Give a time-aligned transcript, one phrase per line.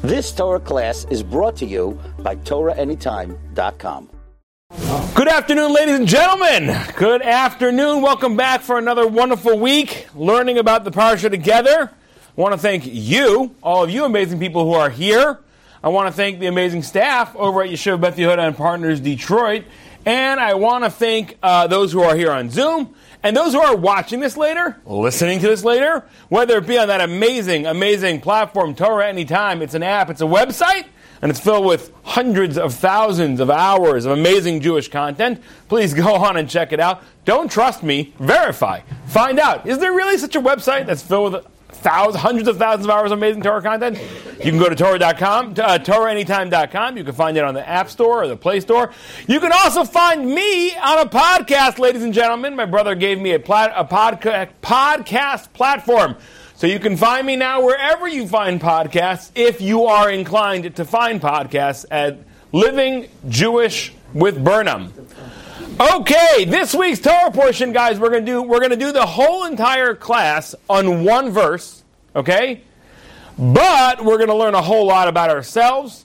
[0.00, 4.10] This Torah class is brought to you by TorahAnytime.com.
[5.14, 6.74] Good afternoon, ladies and gentlemen.
[6.96, 8.02] Good afternoon.
[8.02, 11.90] Welcome back for another wonderful week learning about the Parsha together.
[11.92, 15.38] I want to thank you, all of you amazing people who are here.
[15.84, 19.64] I want to thank the amazing staff over at Yeshiva Beth Yehuda and Partners Detroit.
[20.06, 23.60] And I want to thank uh, those who are here on Zoom and those who
[23.60, 28.20] are watching this later, listening to this later, whether it be on that amazing, amazing
[28.20, 30.86] platform, Torah Anytime, it's an app, it's a website,
[31.20, 35.40] and it's filled with hundreds of thousands of hours of amazing Jewish content.
[35.68, 37.02] Please go on and check it out.
[37.24, 38.80] Don't trust me, verify.
[39.06, 39.66] Find out.
[39.66, 41.46] Is there really such a website that's filled with
[41.82, 43.98] thousands, hundreds of thousands of hours of amazing Torah content.
[44.38, 46.96] You can go to Torah.com, uh, TorahAnytime.com.
[46.96, 48.92] You can find it on the App Store or the Play Store.
[49.28, 52.56] You can also find me on a podcast, ladies and gentlemen.
[52.56, 56.16] My brother gave me a, plat- a podca- podcast platform.
[56.56, 60.84] So you can find me now wherever you find podcasts if you are inclined to
[60.84, 62.18] find podcasts at
[62.52, 64.92] Living Jewish with Burnham.
[65.80, 69.94] Okay, this week's Torah portion, guys, we're gonna do we're gonna do the whole entire
[69.94, 71.82] class on one verse,
[72.14, 72.62] okay?
[73.38, 76.04] But we're gonna learn a whole lot about ourselves.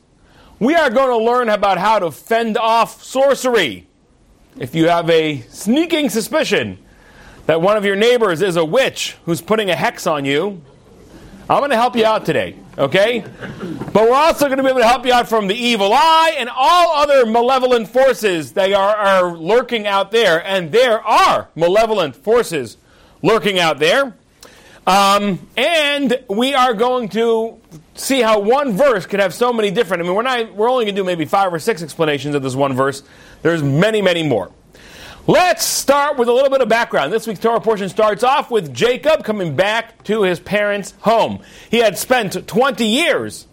[0.59, 3.87] We are to learn about how to fend off sorcery.
[4.57, 6.79] If you have a sneaking suspicion
[7.45, 10.61] that one of your neighbors is a witch who's putting a hex on you,
[11.49, 13.25] I'm to help you out today, okay?
[13.93, 16.35] But we're also going to be able to help you out from the evil eye
[16.37, 20.45] and all other malevolent forces that are, are lurking out there.
[20.45, 22.77] And there are malevolent forces
[23.21, 24.15] lurking out there.
[24.85, 27.59] Um, and we are going to
[27.95, 30.01] see how one verse could have so many different.
[30.01, 30.55] I mean, we're not.
[30.55, 33.03] We're only going to do maybe five or six explanations of this one verse.
[33.41, 34.49] There's many, many more.
[35.29, 37.11] Let's start with a little bit of background.
[37.11, 41.41] This week's Torah portion starts off with Jacob coming back to his parents' home.
[41.69, 43.45] He had spent 20 years.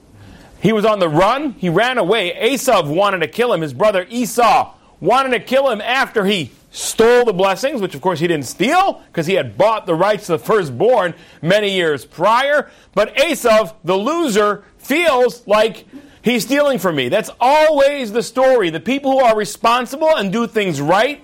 [0.61, 1.55] He was on the run.
[1.55, 2.33] He ran away.
[2.33, 3.61] Esav wanted to kill him.
[3.61, 8.21] His brother Esau wanted to kill him after he stole the blessings, which of course
[8.21, 11.13] he didn't steal because he had bought the rights to the firstborn
[11.43, 12.71] many years prior.
[12.95, 15.87] But Esav, the loser, feels like
[16.23, 17.09] he's stealing from me.
[17.09, 18.71] That's always the story.
[18.71, 21.21] The people who are responsible and do things right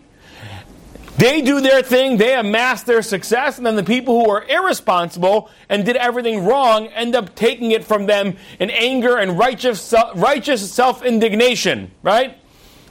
[1.21, 5.51] they do their thing, they amass their success, and then the people who are irresponsible
[5.69, 10.73] and did everything wrong end up taking it from them in anger and righteous, righteous
[10.73, 12.39] self indignation, right?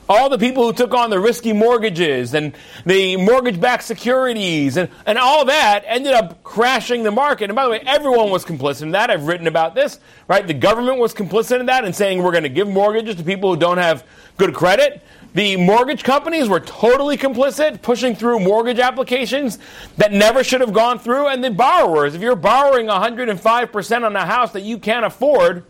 [0.07, 4.89] All the people who took on the risky mortgages and the mortgage backed securities and,
[5.07, 7.45] and all that ended up crashing the market.
[7.45, 9.09] And by the way, everyone was complicit in that.
[9.09, 10.45] I've written about this, right?
[10.45, 13.53] The government was complicit in that and saying we're going to give mortgages to people
[13.53, 14.03] who don't have
[14.39, 15.03] good credit.
[15.35, 19.59] The mortgage companies were totally complicit, pushing through mortgage applications
[19.97, 21.27] that never should have gone through.
[21.27, 25.65] And the borrowers, if you're borrowing 105% on a house that you can't afford,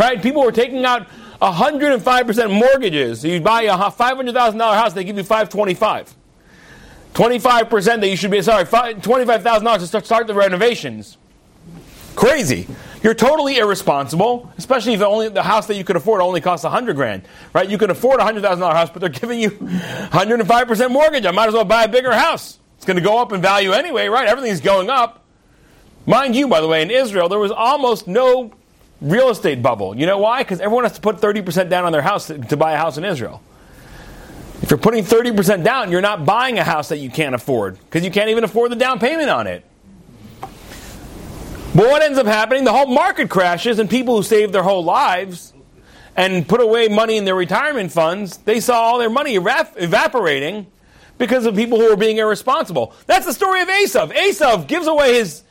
[0.00, 0.20] right?
[0.20, 1.06] People were taking out
[1.40, 3.24] 105% mortgages.
[3.24, 6.12] You buy a $500,000 house, they give you 525.
[7.12, 11.18] 25% that you should be, sorry, $25,000 to start the renovations.
[12.16, 12.66] Crazy.
[13.04, 16.64] You're totally irresponsible, especially if the only the house that you could afford only costs
[16.64, 17.22] 100 grand,
[17.52, 17.68] right?
[17.68, 21.26] You can afford a $100,000 house, but they're giving you 105% mortgage.
[21.26, 22.58] I might as well buy a bigger house.
[22.78, 24.26] It's going to go up in value anyway, right?
[24.26, 25.22] Everything's going up.
[26.06, 28.54] Mind you, by the way, in Israel, there was almost no
[29.02, 29.94] real estate bubble.
[29.94, 30.42] You know why?
[30.42, 32.96] Because everyone has to put 30% down on their house to, to buy a house
[32.96, 33.42] in Israel.
[34.62, 38.02] If you're putting 30% down, you're not buying a house that you can't afford because
[38.02, 39.62] you can't even afford the down payment on it.
[41.74, 42.62] But what ends up happening?
[42.62, 45.52] The whole market crashes, and people who saved their whole lives
[46.14, 50.68] and put away money in their retirement funds, they saw all their money evap- evaporating
[51.18, 52.94] because of people who were being irresponsible.
[53.06, 54.12] That's the story of Esav.
[54.12, 55.42] Esav gives away his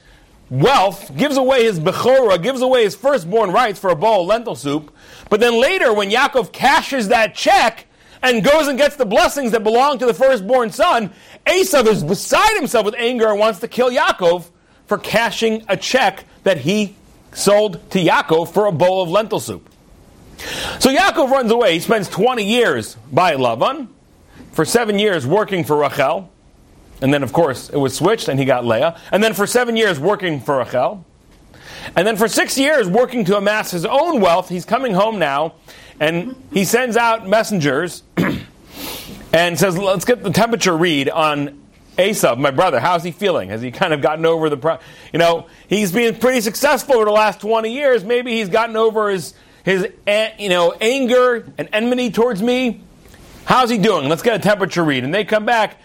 [0.50, 4.55] wealth, gives away his bechora, gives away his firstborn rights for a bowl of lentil
[4.55, 4.95] soup.
[5.29, 7.85] But then later, when Yaakov cashes that check
[8.22, 11.11] and goes and gets the blessings that belong to the firstborn son,
[11.45, 14.45] Esav is beside himself with anger and wants to kill Yaakov
[14.93, 16.95] for cashing a check that he
[17.33, 19.67] sold to Yaakov for a bowl of lentil soup.
[20.78, 21.73] So Yaakov runs away.
[21.73, 23.87] He spends 20 years by Lavan,
[24.51, 26.31] for seven years working for Rachel,
[27.01, 29.75] and then, of course, it was switched and he got Leah, and then for seven
[29.75, 31.03] years working for Rachel,
[31.96, 34.47] and then for six years working to amass his own wealth.
[34.47, 35.55] He's coming home now,
[35.99, 38.03] and he sends out messengers
[39.34, 41.62] and says, Let's get the temperature read on
[41.97, 43.49] Esav, my brother, how's he feeling?
[43.49, 44.79] Has he kind of gotten over the,
[45.11, 48.03] you know, he's been pretty successful over the last 20 years.
[48.03, 49.87] Maybe he's gotten over his, his,
[50.40, 52.81] you know, anger and enmity towards me.
[53.45, 54.09] How's he doing?
[54.09, 55.03] Let's get a temperature read.
[55.03, 55.78] And they come back.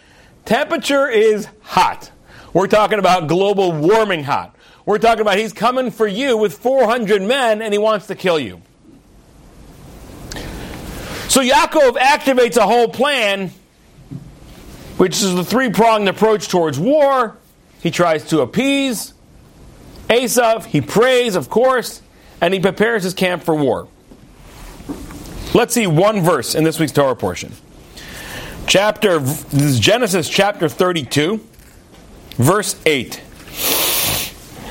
[0.45, 2.11] Temperature is hot.
[2.55, 4.57] We're talking about global warming hot.
[4.87, 8.39] we're talking about he's coming for you with 400 men and he wants to kill
[8.39, 8.63] you.
[11.29, 13.53] So Yaakov activates a whole plan,
[14.99, 17.37] which is the three pronged approach towards war.
[17.81, 19.15] He tries to appease
[20.09, 22.03] Esav, he prays, of course,
[22.41, 23.89] and he prepares his camp for war.
[25.55, 27.53] Let's see one verse in this week's Torah portion.
[28.67, 31.41] Chapter, this is Genesis chapter 32,
[32.37, 33.23] verse 8.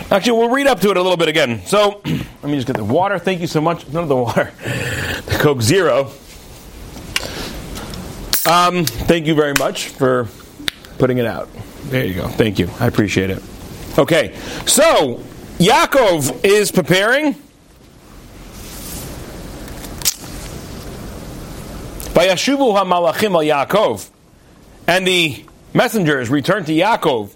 [0.10, 1.66] Actually, we'll read up to it a little bit again.
[1.66, 3.20] So, let me just get the water.
[3.20, 3.88] Thank you so much.
[3.90, 4.52] None of the water.
[5.28, 6.12] The Coke Zero.
[8.48, 10.30] Um, thank you very much for
[11.00, 11.50] putting it out.
[11.90, 12.30] There you go.
[12.30, 12.70] Thank you.
[12.80, 13.44] I appreciate it.
[14.00, 15.22] Okay, so
[15.58, 17.34] Yaakov is preparing.
[22.14, 24.10] Vayashuvu hamalachim al Yaakov,
[24.88, 25.44] and the
[25.74, 27.36] messengers returned to Yaakov.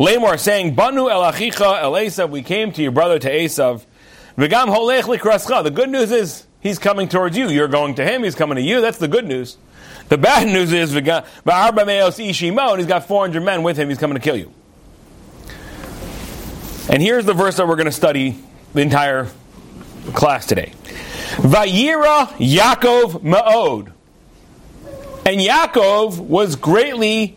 [0.00, 3.84] Lamar saying, "Banu el achicha el Esav, we came to your brother to Esav.
[4.36, 5.62] V'gam holech likrascha.
[5.62, 7.48] The good news is he's coming towards you.
[7.48, 8.24] You're going to him.
[8.24, 8.80] He's coming to you.
[8.80, 9.56] That's the good news.
[10.08, 10.92] The bad news is
[12.78, 13.88] he's got 400 men with him.
[13.88, 14.52] He's coming to kill you.
[16.90, 18.38] And here's the verse that we're going to study
[18.72, 19.28] the entire
[20.14, 20.72] class today.
[21.36, 23.92] Vayira Yaakov Ma'od.
[25.26, 27.36] And Yaakov was greatly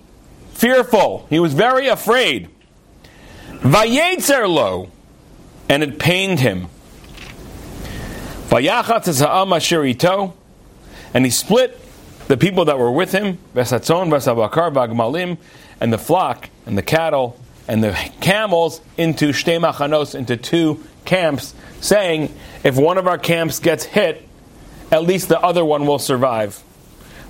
[0.54, 1.28] fearful.
[1.30, 2.50] He was very afraid.
[3.60, 4.90] Vayetzer lo,
[5.68, 6.68] and it pained him.
[8.48, 10.34] Vayachat
[11.14, 11.81] and he split
[12.32, 15.38] the people that were with him, Vesatzon, Vesabakar, Vagmalim,
[15.80, 17.38] and the flock, and the cattle,
[17.68, 17.92] and the
[18.22, 22.34] camels into Shtei Machanos, into two camps, saying,
[22.64, 24.28] if one of our camps gets hit,
[24.92, 26.64] at least the other one will survive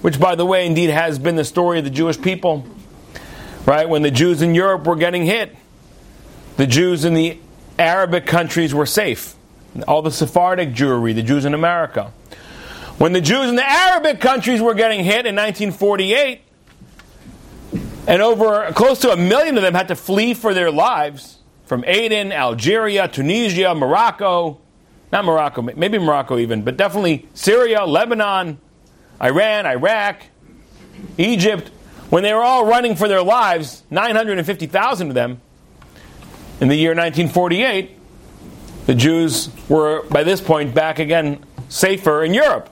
[0.02, 2.66] which, by the way, indeed has been the story of the Jewish people.
[3.66, 3.88] Right?
[3.88, 5.56] When the Jews in Europe were getting hit,
[6.58, 7.38] the Jews in the
[7.78, 9.36] Arabic countries were safe.
[9.88, 12.12] All the Sephardic Jewry, the Jews in America.
[13.02, 16.42] When the Jews in the Arabic countries were getting hit in 1948,
[18.06, 21.84] and over close to a million of them had to flee for their lives from
[21.88, 24.62] Aden, Algeria, Tunisia, Morocco,
[25.12, 28.60] not Morocco, maybe Morocco even, but definitely Syria, Lebanon,
[29.20, 30.22] Iran, Iraq,
[31.18, 31.70] Egypt,
[32.12, 35.42] when they were all running for their lives, 950,000 of them,
[36.60, 37.98] in the year 1948,
[38.86, 42.71] the Jews were, by this point, back again safer in Europe.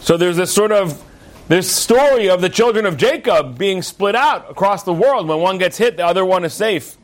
[0.00, 1.02] So there's this sort of
[1.48, 5.28] this story of the children of Jacob being split out across the world.
[5.28, 6.96] When one gets hit, the other one is safe.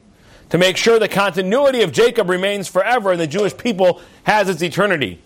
[0.51, 4.63] To make sure the continuity of Jacob remains forever and the Jewish people has its
[4.63, 5.21] eternity.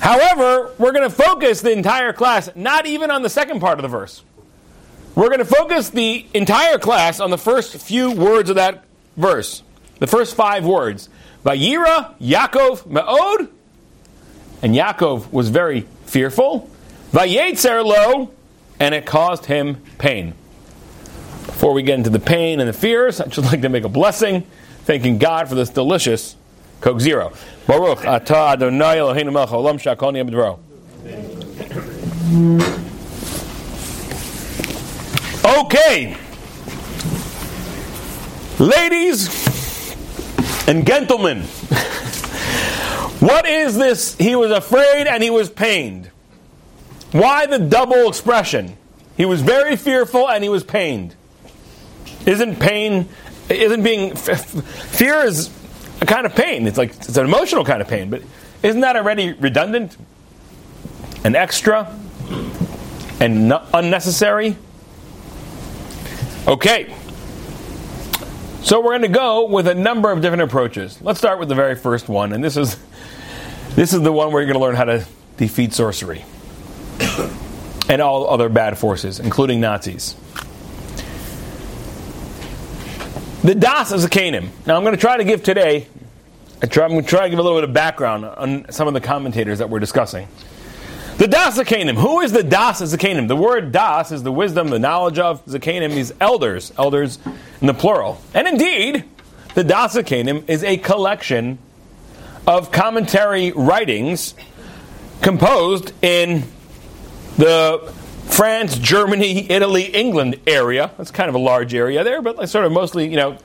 [0.00, 3.82] However, we're going to focus the entire class not even on the second part of
[3.82, 4.22] the verse.
[5.14, 8.84] We're going to focus the entire class on the first few words of that
[9.16, 9.62] verse,
[9.98, 11.08] the first five words.
[11.44, 13.48] Vayira Yaakov Me'od,
[14.62, 16.70] and Yaakov was very fearful.
[17.12, 18.30] Vayetzer lo,
[18.80, 20.34] and it caused him pain.
[21.46, 23.88] Before we get into the pain and the fears, I'd just like to make a
[23.88, 24.42] blessing,
[24.84, 26.36] thanking God for this delicious
[26.80, 27.32] Coke Zero.
[27.66, 30.58] Baruch atah Adonai Eloheinu melech haolam shakol niyam
[35.60, 36.16] Okay.
[38.58, 39.28] Ladies
[40.68, 41.38] and gentlemen,
[43.20, 44.14] what is this?
[44.16, 46.10] He was afraid and he was pained.
[47.12, 48.76] Why the double expression?
[49.16, 51.14] He was very fearful and he was pained.
[52.26, 53.08] Isn't pain,
[53.48, 55.50] isn't being, fear is
[56.00, 56.66] a kind of pain.
[56.66, 58.22] It's like it's an emotional kind of pain, but
[58.62, 59.96] isn't that already redundant
[61.24, 61.98] and extra
[63.20, 64.56] and unnecessary?
[66.46, 66.94] Okay.
[68.62, 71.00] So we're going to go with a number of different approaches.
[71.00, 72.76] Let's start with the very first one, and this is
[73.76, 76.24] this is the one where you're going to learn how to defeat sorcery
[77.88, 80.14] and all other bad forces, including Nazis.
[83.44, 84.48] The Das Zakanim.
[84.66, 85.86] Now I'm going to try to give today,
[86.60, 88.94] I I'm going to try to give a little bit of background on some of
[88.94, 90.26] the commentators that we're discussing.
[91.18, 91.96] The Das Zakanim.
[91.96, 93.26] Who is the Das Zakanim?
[93.26, 95.44] The word Das is the wisdom, the knowledge of.
[95.46, 97.18] Zakanim means elders, elders
[97.60, 98.22] in the plural.
[98.34, 99.02] And indeed,
[99.56, 101.58] the Das Zakanim is a collection
[102.46, 104.36] of commentary writings
[105.20, 106.44] composed in
[107.36, 107.92] the
[108.26, 110.92] France, Germany, Italy, England area.
[110.98, 113.38] That's kind of a large area there, but sort of mostly, you know,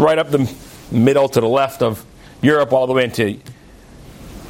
[0.00, 0.52] right up the
[0.90, 2.04] middle to the left of
[2.42, 3.38] Europe, all the way into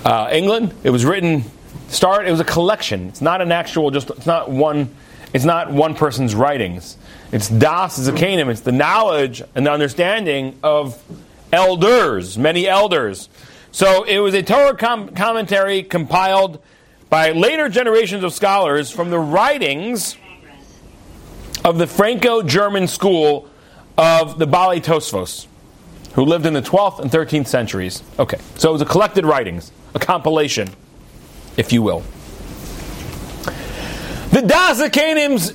[0.06, 0.72] uh, England.
[0.82, 1.44] It was written.
[1.88, 2.26] Start.
[2.26, 3.08] It was a collection.
[3.08, 3.90] It's not an actual.
[3.90, 4.10] Just.
[4.10, 4.94] It's not one.
[5.32, 6.96] It's not one person's writings.
[7.32, 8.48] It's Das Zakanim.
[8.48, 11.02] It's the knowledge and the understanding of
[11.52, 13.28] elders, many elders.
[13.72, 16.62] So it was a Torah com- commentary compiled
[17.10, 20.16] by later generations of scholars from the writings
[21.64, 23.48] of the Franco German school
[23.96, 25.46] of the Baalei Tosfos,
[26.14, 28.02] who lived in the 12th and 13th centuries.
[28.18, 30.68] Okay, so it was a collected writings, a compilation,
[31.58, 32.02] if you will.
[34.30, 35.52] The Das Zakanim's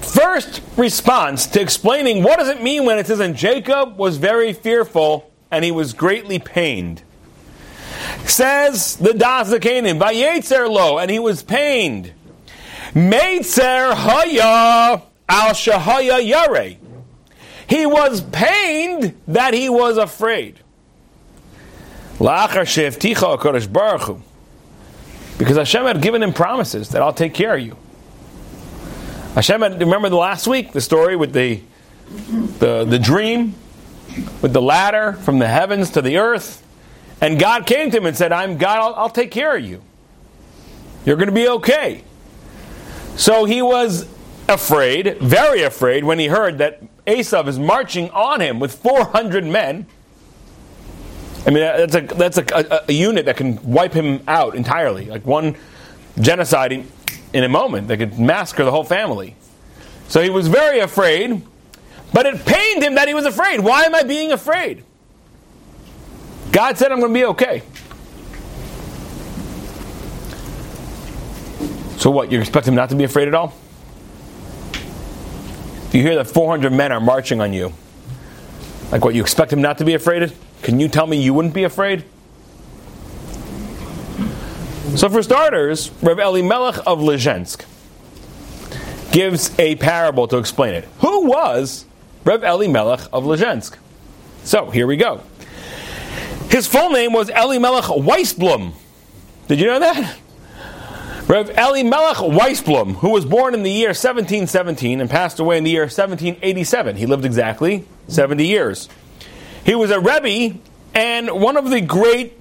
[0.00, 4.52] first response to explaining what does it mean when it says, and Jacob was very
[4.52, 7.02] fearful and he was greatly pained.
[8.24, 12.12] Says the HaKenim, Vayetzer lo, and he was pained.
[12.94, 16.76] Meitzer haya al shahaya yare.
[17.68, 20.60] He was pained that he was afraid.
[22.18, 24.20] La'achar shevticha HaKadosh Baruch.
[25.38, 27.76] Because Hashem had given him promises that I'll take care of you.
[29.34, 31.60] Hashem had, remember the last week, the story with the,
[32.58, 33.54] the, the dream,
[34.40, 36.66] with the ladder from the heavens to the earth?
[37.20, 39.82] And God came to him and said, I'm God, I'll, I'll take care of you.
[41.04, 42.02] You're going to be okay.
[43.16, 44.08] So he was
[44.48, 49.86] afraid, very afraid, when he heard that Esav is marching on him with 400 men.
[51.46, 55.04] I mean, that's a, that's a, a, a unit that can wipe him out entirely.
[55.04, 55.56] Like one
[56.20, 56.90] genocide in,
[57.32, 59.36] in a moment that could massacre the whole family.
[60.08, 61.40] So he was very afraid,
[62.12, 63.60] but it pained him that he was afraid.
[63.60, 64.84] Why am I being afraid?
[66.50, 67.62] God said I'm going to be okay.
[71.98, 72.32] So what?
[72.32, 73.54] You expect him not to be afraid at all?
[74.72, 77.72] If you hear that 400 men are marching on you,
[78.90, 79.14] like what?
[79.14, 80.32] You expect him not to be afraid?
[80.62, 82.04] Can you tell me you wouldn't be afraid?
[84.96, 87.64] So, for starters, Rev Elimelech of Lezhensk
[89.12, 90.88] gives a parable to explain it.
[91.00, 91.84] Who was
[92.24, 93.76] Rev Elimelech of Lezhensk?
[94.44, 95.22] So, here we go.
[96.48, 98.72] His full name was Elimelech Weisblum.
[99.48, 100.18] Did you know that?
[101.26, 105.70] Rev Elimelech Weisblum, who was born in the year 1717 and passed away in the
[105.70, 106.96] year 1787.
[106.96, 108.88] He lived exactly 70 years.
[109.66, 110.60] He was a Rebbe
[110.94, 112.40] and one of the great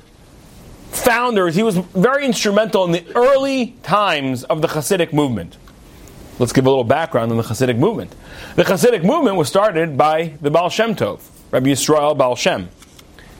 [0.92, 1.56] founders.
[1.56, 5.58] He was very instrumental in the early times of the Hasidic movement.
[6.38, 8.14] Let's give a little background on the Hasidic movement.
[8.56, 12.70] The Hasidic movement was started by the Baal Shem Tov, Rabbi Yisrael Baal Shem.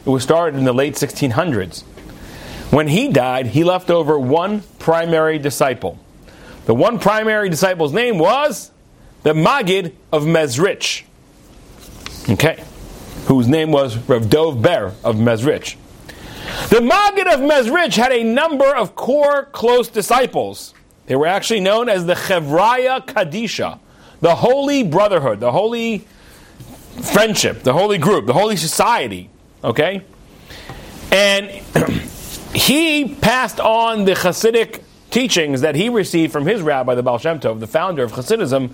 [0.04, 1.84] It was started in the late 1600s.
[2.72, 6.00] When he died, he left over one primary disciple.
[6.66, 8.72] The one primary disciple's name was
[9.22, 11.04] the Magid of Mezrich.
[12.28, 12.64] Okay.
[13.26, 15.76] Whose name was Rav Dov Ber of Mezrich.
[16.70, 20.74] The Magid of Mezrich had a number of core close disciples.
[21.08, 23.80] They were actually known as the Chevraya Kadisha,
[24.22, 26.08] the holy brotherhood, the holy
[27.02, 29.30] friendship, the holy group, the holy society.
[29.64, 30.04] Okay?
[31.12, 31.50] And
[32.54, 37.40] he passed on the Hasidic teachings that he received from his rabbi, the Baal Shem
[37.40, 38.72] Tov, the founder of Hasidism,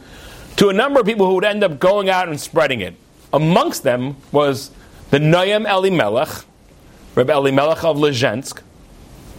[0.58, 2.96] to a number of people who would end up going out and spreading it.
[3.34, 4.72] Amongst them was
[5.10, 6.46] the Noam Elimelech,
[7.16, 8.62] Rabbi Elimelech of Lezhensk,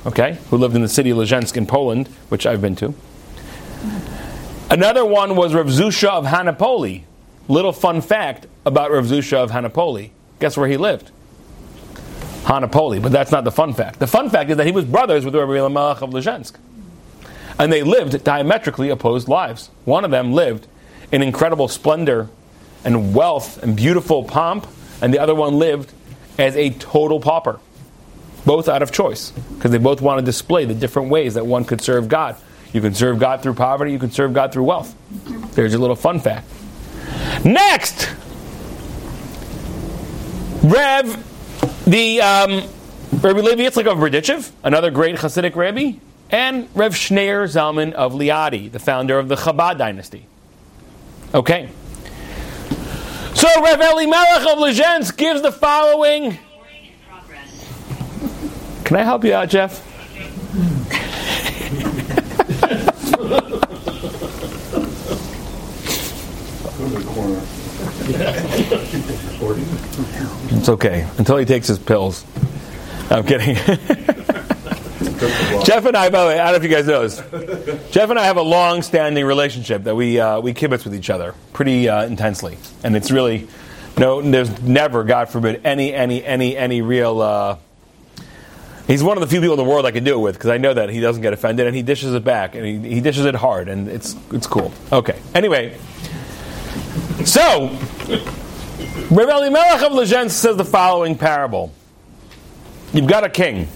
[0.07, 2.95] okay, who lived in the city of Lezhensk in Poland, which I've been to.
[4.71, 7.03] Another one was Rav Zusha of Hanapoli.
[7.49, 10.11] Little fun fact about Rav Zusha of Hanapoli.
[10.41, 11.11] Guess where he lived?
[12.45, 13.99] Hanapoli, but that's not the fun fact.
[13.99, 16.55] The fun fact is that he was brothers with Rabbi Elimelech of Lezhensk.
[17.59, 19.71] And they lived diametrically opposed lives.
[19.85, 20.67] One of them lived
[21.13, 22.31] in incredible splendor
[22.85, 24.67] and wealth and beautiful pomp,
[25.01, 25.93] and the other one lived
[26.39, 27.61] as a total pauper.
[28.45, 31.65] Both out of choice, because they both want to display the different ways that one
[31.65, 32.37] could serve God.
[32.73, 34.95] You can serve God through poverty, you can serve God through wealth.
[35.55, 36.49] There's your little fun fact.
[37.45, 38.11] Next,
[40.62, 41.29] Rev
[41.87, 42.51] the um,
[43.21, 45.99] Rabbi Levi Yitzchak of Berdichev, another great Hasidic Rebbe,
[46.31, 50.27] and Rev Shneir Zalman of Liadi, the founder of the Chabad dynasty.
[51.35, 51.69] Okay.
[53.43, 56.39] So Rev Elimelech of Lezhensk gives the following.
[58.85, 59.85] Can I help you out, Jeff?
[70.53, 72.25] It's okay until he takes his pills.
[73.11, 73.57] I'm kidding.
[75.64, 77.91] Jeff and I, by the way, I don't know if you guys know this.
[77.91, 81.35] Jeff and I have a long-standing relationship that we uh, we kibitz with each other
[81.52, 83.49] pretty uh, intensely, and it's really
[83.99, 84.21] no.
[84.23, 87.21] There's never, God forbid, any any any any real.
[87.21, 87.57] Uh,
[88.87, 90.50] he's one of the few people in the world I can do it with because
[90.50, 93.00] I know that he doesn't get offended and he dishes it back and he, he
[93.00, 94.73] dishes it hard and it's it's cool.
[94.91, 95.19] Okay.
[95.35, 95.79] Anyway,
[97.25, 97.69] so
[99.11, 101.73] Rabbi Elimelech of Lezhensk says the following parable.
[102.93, 103.69] You've got a king.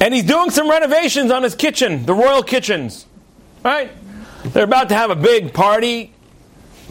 [0.00, 3.06] And he's doing some renovations on his kitchen, the royal kitchens.
[3.64, 3.90] Right?
[4.44, 6.12] They're about to have a big party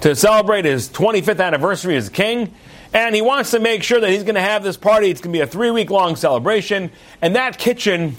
[0.01, 2.53] to celebrate his 25th anniversary as king.
[2.93, 5.09] And he wants to make sure that he's going to have this party.
[5.09, 6.91] It's going to be a three week long celebration.
[7.21, 8.15] And that kitchen,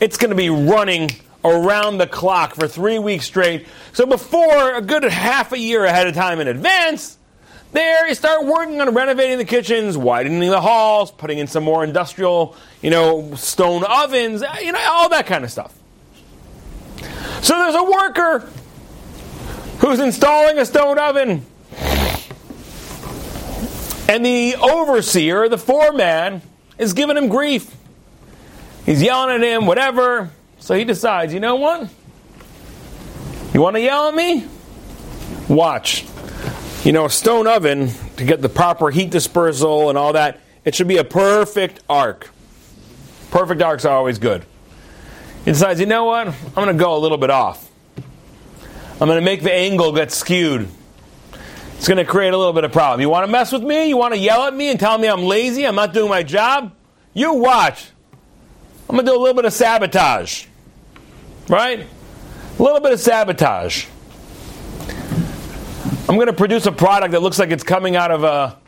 [0.00, 1.10] it's going to be running
[1.44, 3.66] around the clock for three weeks straight.
[3.92, 7.18] So before a good half a year ahead of time in advance,
[7.74, 11.82] there you start working on renovating the kitchens, widening the halls, putting in some more
[11.82, 15.76] industrial, you know, stone ovens, uh, you know, all that kind of stuff.
[17.42, 18.48] So there's a worker
[19.80, 21.44] who's installing a stone oven.
[24.08, 26.42] And the overseer, the foreman,
[26.78, 27.74] is giving him grief.
[28.86, 30.30] He's yelling at him, whatever.
[30.60, 31.88] So he decides, you know what?
[33.52, 34.46] You want to yell at me?
[35.48, 36.06] Watch.
[36.84, 37.88] You know, a stone oven,
[38.18, 42.28] to get the proper heat dispersal and all that, it should be a perfect arc.
[43.30, 44.44] Perfect arcs are always good.
[45.46, 46.28] He decides, you know what?
[46.28, 47.70] I'm going to go a little bit off.
[49.00, 50.68] I'm going to make the angle get skewed.
[51.78, 53.00] It's going to create a little bit of problem.
[53.00, 53.88] You want to mess with me?
[53.88, 55.66] You want to yell at me and tell me I'm lazy?
[55.66, 56.70] I'm not doing my job?
[57.14, 57.86] You watch.
[58.90, 60.44] I'm going to do a little bit of sabotage.
[61.48, 61.80] Right?
[62.58, 63.86] A little bit of sabotage.
[66.06, 68.58] I'm going to produce a product that looks like it's coming out of a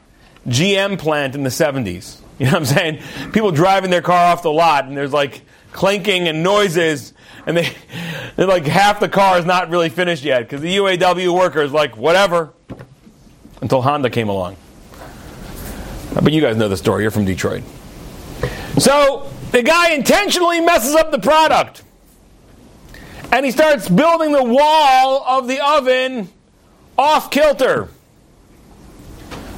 [0.48, 2.18] GM plant in the 70s.
[2.38, 3.02] You know what I'm saying?
[3.32, 7.12] People driving their car off the lot and there's like clanking and noises
[7.46, 7.74] and they
[8.36, 11.72] they're like half the car is not really finished yet because the UAW worker is
[11.72, 12.52] like whatever
[13.60, 14.56] until Honda came along.
[16.14, 17.02] But you guys know the story.
[17.02, 17.62] You're from Detroit.
[18.78, 21.82] So the guy intentionally messes up the product.
[23.32, 26.28] And he starts building the wall of the oven
[26.98, 27.88] off kilter.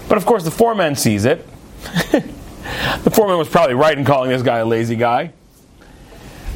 [0.09, 1.47] But of course, the foreman sees it.
[2.13, 5.33] the foreman was probably right in calling this guy a lazy guy.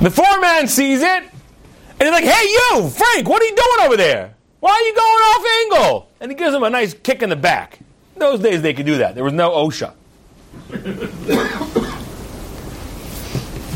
[0.01, 3.97] The foreman sees it, and he's like, hey, you, Frank, what are you doing over
[3.97, 4.35] there?
[4.61, 6.09] Why are you going off angle?
[6.21, 7.79] And he gives him a nice kick in the back.
[8.15, 9.15] In those days, they could do that.
[9.15, 9.93] There was no OSHA.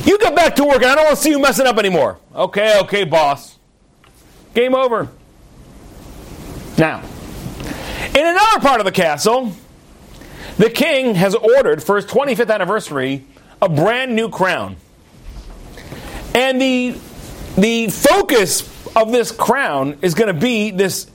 [0.06, 2.18] you get back to work, and I don't want to see you messing up anymore.
[2.34, 3.58] Okay, okay, boss.
[4.54, 5.08] Game over.
[6.78, 7.02] Now,
[8.14, 9.52] in another part of the castle,
[10.58, 13.24] the king has ordered for his 25th anniversary
[13.60, 14.76] a brand new crown.
[16.34, 16.98] And the,
[17.56, 18.62] the focus
[18.94, 21.10] of this crown is going to be this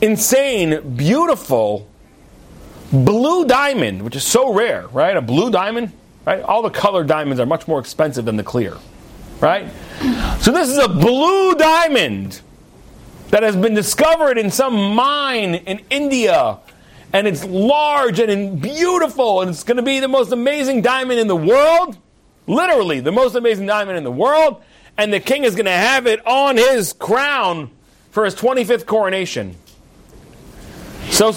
[0.00, 1.88] insane, beautiful
[2.92, 5.16] blue diamond, which is so rare, right?
[5.16, 5.92] A blue diamond,
[6.24, 6.42] right?
[6.42, 8.76] All the colored diamonds are much more expensive than the clear,
[9.40, 9.68] right?
[10.40, 12.40] So this is a blue diamond
[13.30, 16.58] that has been discovered in some mine in India.
[17.12, 21.28] And it's large and beautiful, and it's going to be the most amazing diamond in
[21.28, 21.96] the world.
[22.46, 24.62] Literally, the most amazing diamond in the world.
[24.98, 27.70] And the king is going to have it on his crown
[28.10, 29.56] for his 25th coronation.
[31.10, 31.34] So,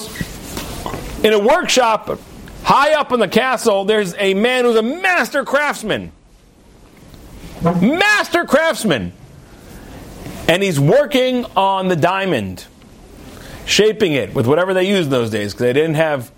[1.23, 2.19] in a workshop
[2.63, 6.12] high up in the castle, there's a man who's a master craftsman.
[7.63, 9.13] Master craftsman.
[10.49, 12.65] And he's working on the diamond,
[13.67, 16.31] shaping it with whatever they used in those days, because they didn't have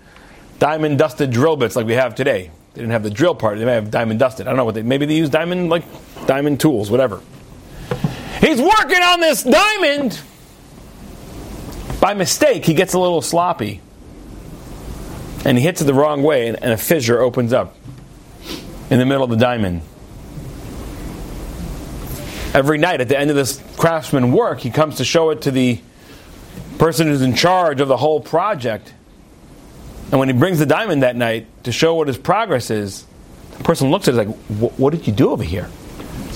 [0.58, 2.50] diamond dusted drill bits like we have today.
[2.74, 3.56] They didn't have the drill part.
[3.56, 4.46] They may have diamond dusted.
[4.46, 4.82] I don't know what they.
[4.82, 5.84] Maybe they use diamond like
[6.26, 7.22] diamond tools, whatever.
[8.40, 10.20] He's working on this diamond.
[11.98, 13.80] By mistake, he gets a little sloppy,
[15.46, 17.76] and he hits it the wrong way, and, and a fissure opens up
[18.90, 19.80] in the middle of the diamond
[22.54, 25.50] every night at the end of this craftsman work, he comes to show it to
[25.50, 25.80] the
[26.78, 28.94] person who's in charge of the whole project.
[30.12, 33.04] And when he brings the diamond that night to show what his progress is,
[33.58, 34.36] the person looks at it like,
[34.78, 35.64] "What did you do over here?"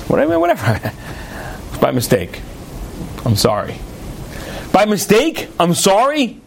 [0.09, 0.93] Whatever, whatever.
[1.81, 2.41] By mistake.
[3.25, 3.77] I'm sorry.
[4.73, 5.49] By mistake?
[5.61, 6.41] I'm sorry?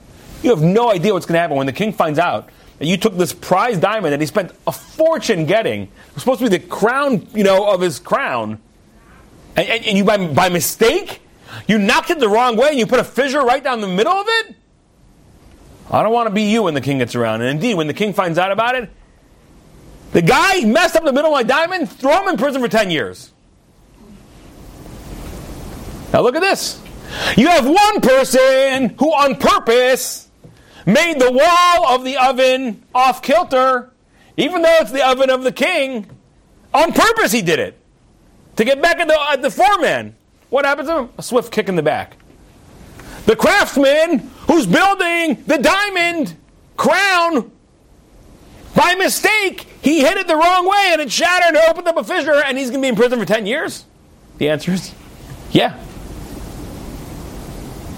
[0.44, 2.98] You have no idea what's going to happen when the king finds out that you
[2.98, 5.84] took this prize diamond that he spent a fortune getting.
[5.84, 8.60] It was supposed to be the crown, you know, of his crown
[9.60, 11.22] and, and, and you by, by mistake,
[11.68, 14.14] you knocked it the wrong way and you put a fissure right down the middle
[14.14, 14.56] of it?
[15.92, 17.42] I don't want to be you when the king gets around.
[17.42, 18.90] And indeed, when the king finds out about it,
[20.14, 22.90] the guy messed up the middle of my diamond, throw him in prison for 10
[22.90, 23.32] years.
[26.14, 26.82] Now look at this.
[27.36, 30.30] You have one person who on purpose
[30.86, 33.92] made the wall of the oven off kilter,
[34.38, 36.10] even though it's the oven of the king.
[36.74, 37.79] On purpose he did it
[38.56, 40.16] to get back at the, at the foreman.
[40.50, 41.10] What happens to him?
[41.18, 42.18] A swift kick in the back.
[43.26, 46.36] The craftsman who's building the diamond
[46.78, 47.52] crown,
[48.76, 52.04] by mistake, he hit it the wrong way and it shattered and opened up a
[52.04, 53.86] fissure and he's going to be in prison for 10 years?
[54.38, 54.94] The answer is
[55.52, 55.78] yeah.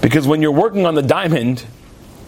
[0.00, 1.64] Because when you're working on the diamond,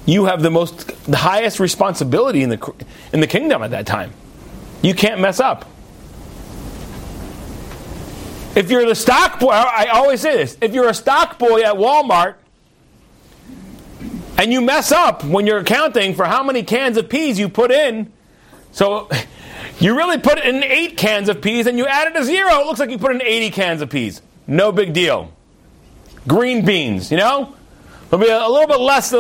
[0.07, 2.75] you have the most the highest responsibility in the
[3.13, 4.13] in the kingdom at that time.
[4.83, 5.65] You can't mess up.
[8.57, 11.75] If you're the stock boy, I always say this: if you're a stock boy at
[11.75, 12.37] Walmart
[14.39, 17.71] and you mess up when you're accounting for how many cans of peas you put
[17.71, 18.13] in,
[18.71, 19.09] so
[19.81, 22.81] you really put in eight cans of peas and you added a zero, it looks
[22.81, 24.23] like you put in 80 cans of peas.
[24.47, 25.33] No big deal.
[26.29, 27.55] Green beans, you know,
[28.09, 29.15] there'll be a, a little bit less.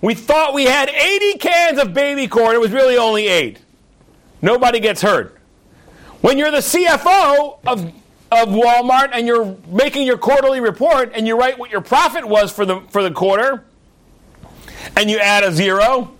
[0.00, 2.54] We thought we had 80 cans of baby corn.
[2.54, 3.60] It was really only eight.
[4.42, 5.38] Nobody gets hurt.
[6.20, 7.92] When you're the CFO of,
[8.34, 12.52] of Walmart and you're making your quarterly report and you write what your profit was
[12.52, 13.64] for the, for the quarter
[14.96, 16.12] and you add a zero,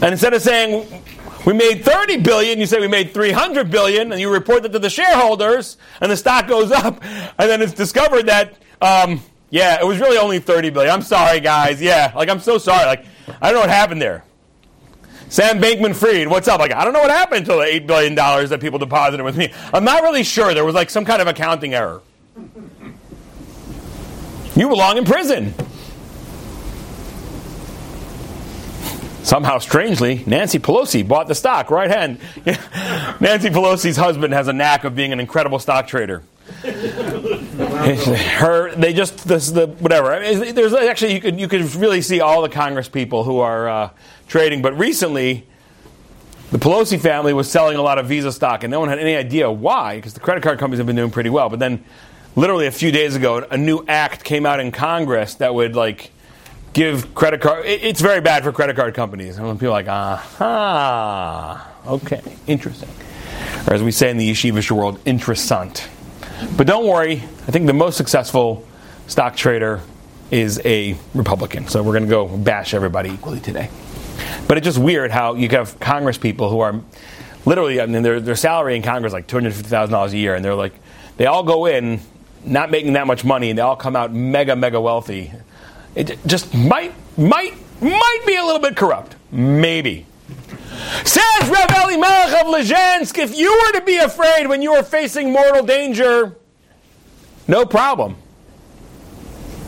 [0.00, 1.02] and instead of saying
[1.46, 4.78] we made 30 billion, you say we made 300 billion, and you report that to
[4.78, 9.86] the shareholders, and the stock goes up, and then it's discovered that um, yeah, it
[9.86, 10.92] was really only 30 billion.
[10.92, 11.80] I'm sorry, guys.
[11.80, 12.86] Yeah, like I'm so sorry.
[12.86, 13.04] Like
[13.40, 14.24] I don't know what happened there.
[15.32, 16.60] Sam Bankman Fried, what's up?
[16.60, 19.34] Like I don't know what happened to the eight billion dollars that people deposited with
[19.34, 19.50] me.
[19.72, 20.52] I'm not really sure.
[20.52, 22.02] There was like some kind of accounting error.
[24.54, 25.54] You belong in prison.
[29.22, 32.18] Somehow, strangely, Nancy Pelosi bought the stock right hand.
[33.18, 36.22] Nancy Pelosi's husband has a knack of being an incredible stock trader.
[38.38, 40.18] Her, they just this the whatever.
[40.52, 43.90] There's actually you could you could really see all the Congress people who are uh,
[44.28, 45.46] trading, but recently.
[46.50, 49.16] The Pelosi family was selling a lot of Visa stock, and no one had any
[49.16, 51.48] idea why, because the credit card companies have been doing pretty well.
[51.48, 51.82] But then,
[52.36, 56.10] literally a few days ago, a new act came out in Congress that would like
[56.74, 57.64] give credit card.
[57.64, 59.38] It's very bad for credit card companies.
[59.38, 62.90] And people are like, ah, okay, interesting.
[63.66, 65.88] Or as we say in the yeshivish world, interessant.
[66.56, 68.66] But don't worry, I think the most successful
[69.06, 69.80] stock trader
[70.30, 71.68] is a Republican.
[71.68, 73.68] So we're going to go bash everybody equally today.
[74.48, 76.80] But it's just weird how you have Congress people who are
[77.44, 80.74] literally, I mean, their, their salary in Congress like $250,000 a year, and they're like,
[81.16, 82.00] they all go in
[82.44, 85.32] not making that much money, and they all come out mega, mega wealthy.
[85.94, 89.14] It just might, might, might be a little bit corrupt.
[89.30, 90.06] Maybe.
[91.04, 95.32] Says Rav Elimelech of Lezhensk, if you were to be afraid when you were facing
[95.32, 96.36] mortal danger,
[97.48, 98.16] no problem.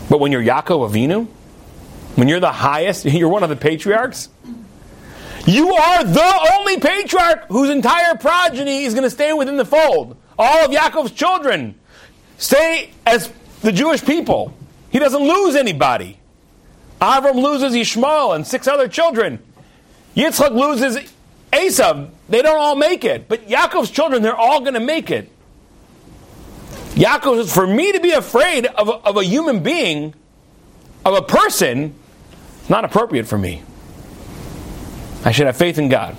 [0.09, 1.27] But when you're Yaakov Avinu,
[2.17, 4.29] when you're the highest, you're one of the patriarchs,
[5.47, 10.17] you are the only patriarch whose entire progeny is going to stay within the fold.
[10.39, 11.75] All of Yaakov's children
[12.39, 14.55] stay as the Jewish people.
[14.91, 16.19] He doesn't lose anybody.
[17.01, 19.39] Avram loses Ishmael and six other children.
[20.17, 21.13] Yitzchak loses
[21.57, 22.11] Esav.
[22.29, 23.29] They don't all make it.
[23.29, 25.31] But Yaakov's children, they're all going to make it.
[26.95, 30.15] Yaakov says, for me to be afraid of of a human being,
[31.05, 31.95] of a person,
[32.61, 33.63] it's not appropriate for me.
[35.25, 36.15] I should have faith in God.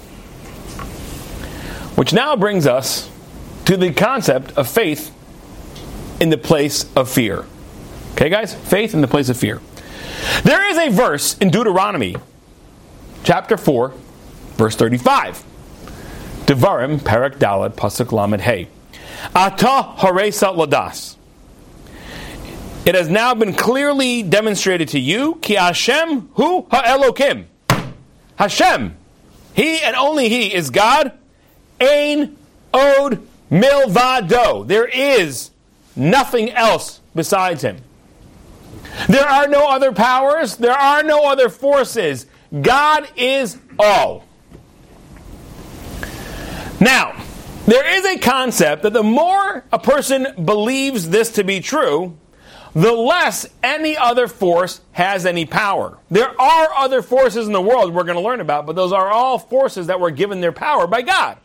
[1.96, 3.10] Which now brings us
[3.66, 5.14] to the concept of faith
[6.20, 7.46] in the place of fear.
[8.14, 8.54] Okay, guys?
[8.54, 9.62] Faith in the place of fear.
[10.44, 12.16] There is a verse in Deuteronomy
[13.24, 13.94] chapter 4,
[14.56, 15.44] verse 35.
[16.46, 18.68] Devarim, Parak Dalet, Pasuk Lamed Hey.
[19.36, 21.16] Ata Haresa Ladas.
[22.86, 27.46] It has now been clearly demonstrated to you, Ki Hashem Hu Ha'elokim.
[28.36, 28.96] Hashem,
[29.56, 31.12] He and only He is God.
[31.82, 32.38] Ein
[32.74, 34.68] Od Milvado.
[34.68, 35.50] There is
[35.96, 37.78] nothing else besides Him.
[39.10, 42.28] There are no other powers, there are no other forces.
[42.62, 44.25] God is all.
[46.80, 47.22] Now,
[47.66, 52.18] there is a concept that the more a person believes this to be true,
[52.74, 55.98] the less any other force has any power.
[56.12, 59.10] There are other forces in the world we're going to learn about, but those are
[59.10, 61.38] all forces that were given their power by God.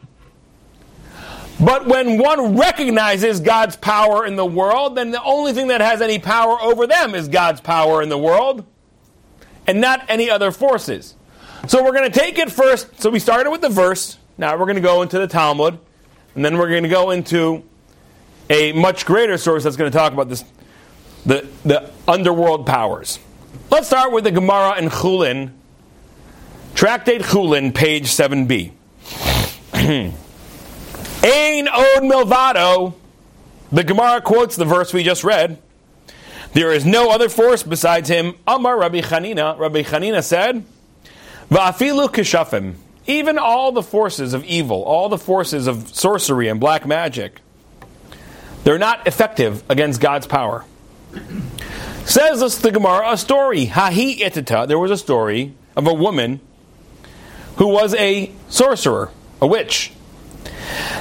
[1.62, 6.00] But when one recognizes God's power in the world, then the only thing that has
[6.00, 8.64] any power over them is God's power in the world
[9.66, 11.14] and not any other forces.
[11.68, 13.00] So we're going to take it first.
[13.00, 14.16] So we started with the verse.
[14.40, 15.78] Now we're going to go into the Talmud.
[16.34, 17.62] And then we're going to go into
[18.48, 20.44] a much greater source that's going to talk about this,
[21.26, 23.18] the, the underworld powers.
[23.70, 25.50] Let's start with the Gemara in Chulin,
[26.74, 28.72] Tractate Chulin, page 7b.
[31.22, 32.94] Ein od milvado.
[33.70, 35.60] The Gemara quotes the verse we just read.
[36.54, 38.36] There is no other force besides him.
[38.46, 39.58] Amar Rabbi Chanina.
[39.58, 40.64] Rabbi Chanina said,
[41.50, 42.76] Va'afilu kishafim.
[43.06, 47.40] Even all the forces of evil, all the forces of sorcery and black magic,
[48.64, 50.64] they're not effective against God's power.
[52.04, 53.66] Says this the Gemara, a story.
[53.66, 54.66] Hahi itita.
[54.68, 56.40] There was a story of a woman
[57.56, 59.10] who was a sorcerer,
[59.40, 59.92] a witch.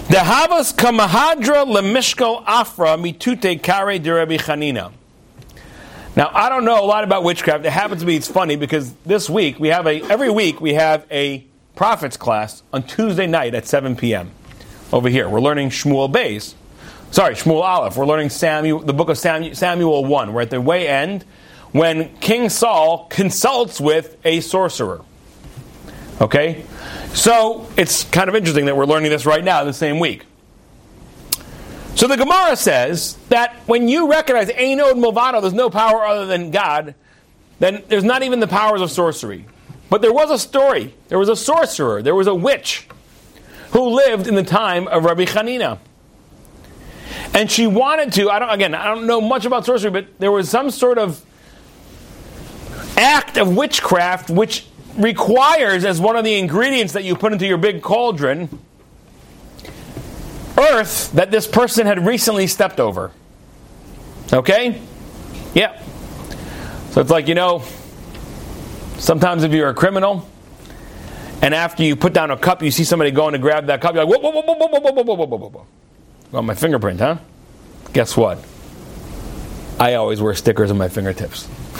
[0.09, 1.65] Kamahadra
[2.47, 4.91] afra mitute kare de Rabbi Chanina.
[6.15, 7.65] Now I don't know a lot about witchcraft.
[7.65, 10.73] It happens to be it's funny because this week we have a every week we
[10.73, 11.45] have a
[11.79, 14.29] prophets class on Tuesday night at 7 p.m.
[14.91, 15.29] over here.
[15.29, 16.53] We're learning Shmuel Bays.
[17.11, 17.95] Sorry, Shmuel Aleph.
[17.95, 20.33] We're learning Samuel, the book of Samuel, Samuel 1.
[20.33, 21.23] We're at the way end
[21.71, 25.05] when King Saul consults with a sorcerer.
[26.19, 26.65] Okay?
[27.13, 30.25] So it's kind of interesting that we're learning this right now the same week.
[31.95, 36.51] So the Gemara says that when you recognize Einod Milvado, there's no power other than
[36.51, 36.93] God,
[37.59, 39.45] then there's not even the powers of sorcery.
[39.89, 40.93] But there was a story.
[41.07, 42.01] There was a sorcerer.
[42.01, 42.87] There was a witch
[43.71, 45.79] who lived in the time of Rabbi Chanina.
[47.33, 50.31] And she wanted to, I don't, again, I don't know much about sorcery, but there
[50.31, 51.23] was some sort of
[52.97, 54.65] act of witchcraft which
[54.97, 58.59] requires, as one of the ingredients that you put into your big cauldron,
[60.57, 63.11] earth that this person had recently stepped over.
[64.33, 64.81] Okay?
[65.53, 65.81] Yeah.
[66.91, 67.63] So it's like, you know,
[68.99, 70.27] sometimes if you're a criminal,
[71.41, 73.95] and after you put down a cup, you see somebody going to grab that cup,
[73.95, 75.65] you're like, whoa, whoa, whoa, whoa, whoa, whoa, whoa, whoa, whoa, whoa, whoa.
[76.31, 77.17] Well, my fingerprint, huh?
[77.93, 78.43] Guess what?
[79.79, 81.47] I always wear stickers on my fingertips.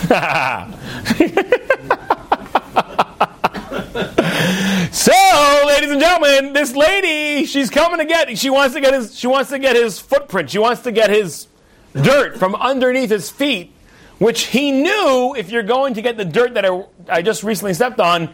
[4.90, 8.38] so, ladies and gentlemen, this lady, she's coming to get.
[8.38, 9.16] She wants to get his.
[9.18, 10.50] She wants to get his footprint.
[10.50, 11.46] She wants to get his
[11.94, 13.72] dirt from underneath his feet,
[14.20, 15.34] which he knew.
[15.36, 18.32] If you're going to get the dirt that I, I just recently stepped on,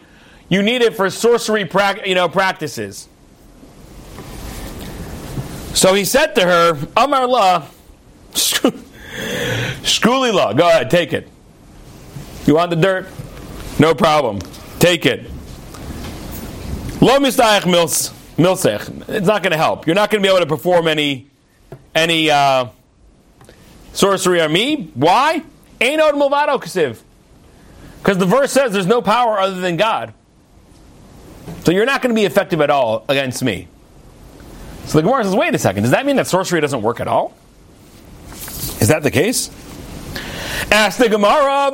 [0.49, 3.07] you need it for sorcery, pra- you know, practices.
[5.73, 7.67] So he said to her, Amar la,
[9.81, 11.27] Shkuli la, go ahead, take it.
[12.45, 13.07] You want the dirt?
[13.79, 14.39] No problem.
[14.79, 15.29] Take it.
[16.99, 17.61] Lo mistayach
[18.37, 19.09] milsech.
[19.09, 19.85] It's not going to help.
[19.87, 21.27] You're not going to be able to perform any
[21.93, 22.67] any uh,
[23.93, 24.91] sorcery on me.
[24.95, 25.43] Why?
[25.79, 27.01] Ain't od milvado kasiv.
[27.99, 30.13] Because the verse says there's no power other than God.
[31.63, 33.67] So you're not going to be effective at all against me.
[34.85, 37.07] So the Gemara says, wait a second, does that mean that sorcery doesn't work at
[37.07, 37.33] all?
[38.79, 39.49] Is that the case?
[40.71, 41.71] Ask the Gemara,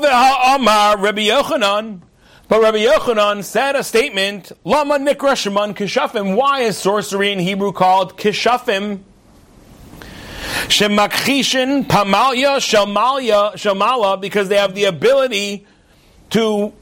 [0.55, 2.01] Amar Rabbi Yochanan.
[2.47, 5.33] But Rabbi Yochanan said a statement, Lama Nikra
[5.75, 6.35] Kishafim.
[6.35, 8.99] Why is sorcery in Hebrew called Kishafim?
[10.67, 15.65] Shemakhishin Pamalya Shamalya Shamala, because they have the ability
[16.31, 16.73] to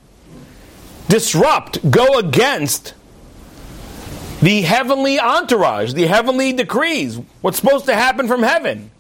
[1.08, 2.94] disrupt, go against
[4.42, 8.92] the heavenly entourage, the heavenly decrees, what's supposed to happen from heaven.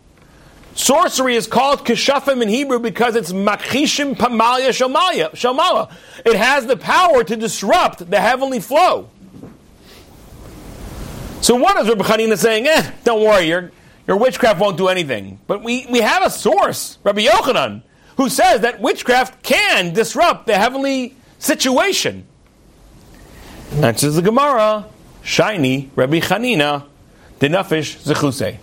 [0.76, 5.91] Sorcery is called kishafim in Hebrew because it's makishim pamalya shamaya, shamala.
[6.26, 9.10] It has the power to disrupt the heavenly flow.
[11.41, 12.67] So what is Rabbi Chanina saying?
[12.67, 13.71] Eh, don't worry, your,
[14.07, 15.39] your witchcraft won't do anything.
[15.47, 17.83] But we, we have a source, Rabbi Yochanan,
[18.17, 22.25] who says that witchcraft can disrupt the heavenly situation.
[23.73, 24.85] Answers the Gemara,
[25.23, 26.85] shiny Rabbi Chanina,
[27.39, 28.57] the nafish zechuse.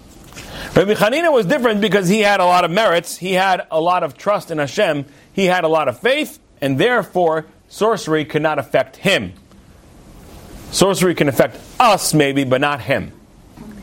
[0.76, 4.02] Rabbi Chanina was different because he had a lot of merits, he had a lot
[4.02, 8.58] of trust in Hashem, he had a lot of faith, and therefore sorcery could not
[8.58, 9.32] affect him.
[10.70, 13.12] Sorcery can affect us, maybe, but not him.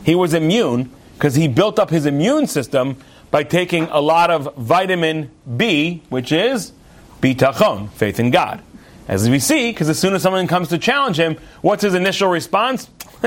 [0.04, 2.96] He was immune because he built up his immune system
[3.30, 6.72] by taking a lot of vitamin B, which is
[7.20, 8.62] bitachon, faith in God.
[9.08, 12.28] As we see, because as soon as someone comes to challenge him, what's his initial
[12.28, 12.90] response?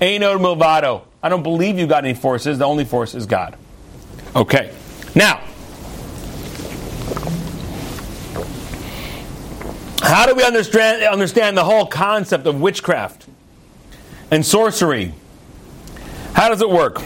[0.00, 1.02] Einod milvado.
[1.22, 2.58] I don't believe you got any forces.
[2.58, 3.56] The only force is God.
[4.34, 4.74] Okay.
[5.14, 5.42] Now,
[10.02, 13.26] how do we understand, understand the whole concept of witchcraft
[14.30, 15.12] and sorcery?
[16.32, 17.02] How does it work?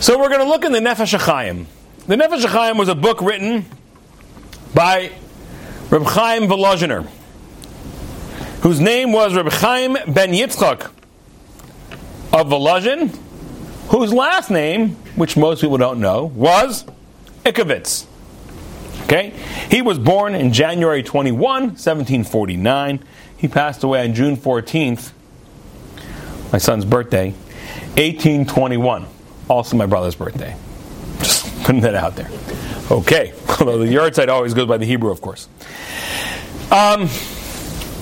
[0.00, 1.66] So we're going to look in the Nefesh HaChaim.
[2.06, 3.66] The Nefesh HaChaim was a book written
[4.74, 5.12] by
[5.90, 7.06] Reb Chaim Volozhiner,
[8.62, 10.90] whose name was Reb Chaim Ben Yitzchak
[12.32, 13.14] of Volozhin,
[13.88, 16.86] whose last name, which most people don't know, was
[17.44, 18.06] Ikovitz.
[19.02, 19.34] Okay?
[19.70, 23.04] He was born in January 21, 1749.
[23.36, 25.12] He passed away on June 14th,
[26.52, 27.32] my son's birthday,
[27.98, 29.19] 1821.
[29.50, 30.54] Also my brother's birthday.
[31.18, 32.30] Just putting that out there.
[32.88, 35.48] Okay, although the yahrzeit always goes by the Hebrew, of course.
[36.70, 37.08] Um,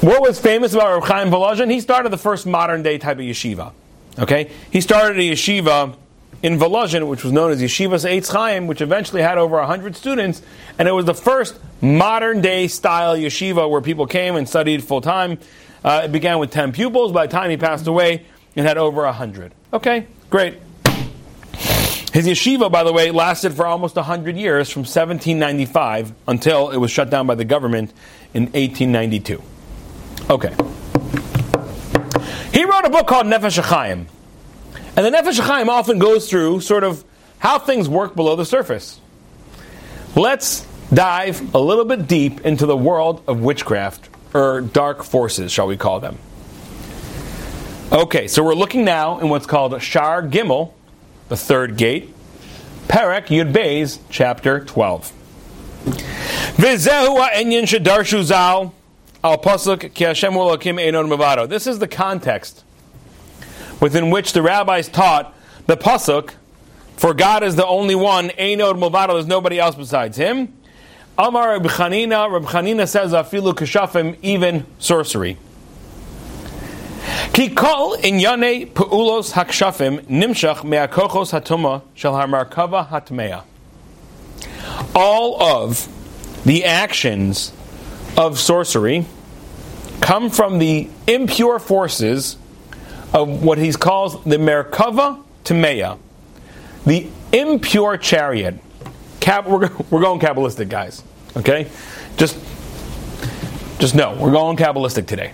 [0.02, 1.70] what was famous about Reb Chaim Volozhin?
[1.70, 3.72] He started the first modern day type of yeshiva.
[4.18, 5.96] Okay, he started a yeshiva
[6.42, 10.42] in Volozhin, which was known as Yeshivas Eitz Chaim, which eventually had over 100 students,
[10.78, 15.00] and it was the first modern day style yeshiva where people came and studied full
[15.00, 15.38] time.
[15.82, 17.10] Uh, it began with 10 pupils.
[17.10, 19.54] By the time he passed away, it had over 100.
[19.72, 20.58] Okay, great.
[22.18, 26.90] His yeshiva, by the way, lasted for almost 100 years from 1795 until it was
[26.90, 27.92] shut down by the government
[28.34, 29.40] in 1892.
[30.28, 30.48] Okay.
[32.52, 34.06] He wrote a book called Nefesh HaChaim.
[34.96, 37.04] And the Nefesh HaChaim often goes through sort of
[37.38, 39.00] how things work below the surface.
[40.16, 45.68] Let's dive a little bit deep into the world of witchcraft, or dark forces, shall
[45.68, 46.18] we call them.
[47.92, 50.72] Okay, so we're looking now in what's called Shar Gimel,
[51.28, 52.14] the third gate,
[52.88, 55.12] Perek Yud Beis, chapter 12.
[56.56, 58.74] Vizehu ha'enyan shedarshu zal
[59.22, 61.48] al pasuk ki Hashem Elokim einon mavado.
[61.48, 62.64] This is the context
[63.80, 65.34] within which the rabbis taught
[65.66, 66.32] the pasuk,
[66.96, 70.52] for God is the only one, Einod Milvado, there's nobody else besides him.
[71.16, 75.36] Amar Reb Chanina, Reb Chanina says, Afilu Kashafim, even sorcery.
[77.32, 83.42] Ki kol inyane peulos hakshafim nimshach me'akochos hatuma shel hamarkava hatmeya.
[84.94, 85.88] All of
[86.44, 87.52] the actions
[88.16, 89.06] of sorcery
[90.00, 92.36] come from the impure forces
[93.12, 95.98] of what he calls the Merkava Tameya,
[96.84, 98.58] the impure chariot.
[99.20, 101.02] Cap, we're, we're going Kabbalistic, guys.
[101.36, 101.70] Okay?
[102.16, 102.38] Just,
[103.78, 105.32] just know, we're going Kabbalistic today.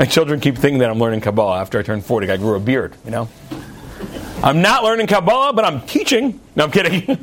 [0.00, 2.30] My children keep thinking that I'm learning Kabbalah after I turned 40.
[2.30, 3.28] I grew a beard, you know?
[4.42, 6.40] I'm not learning Kabbalah, but I'm teaching.
[6.56, 7.18] No, I'm kidding.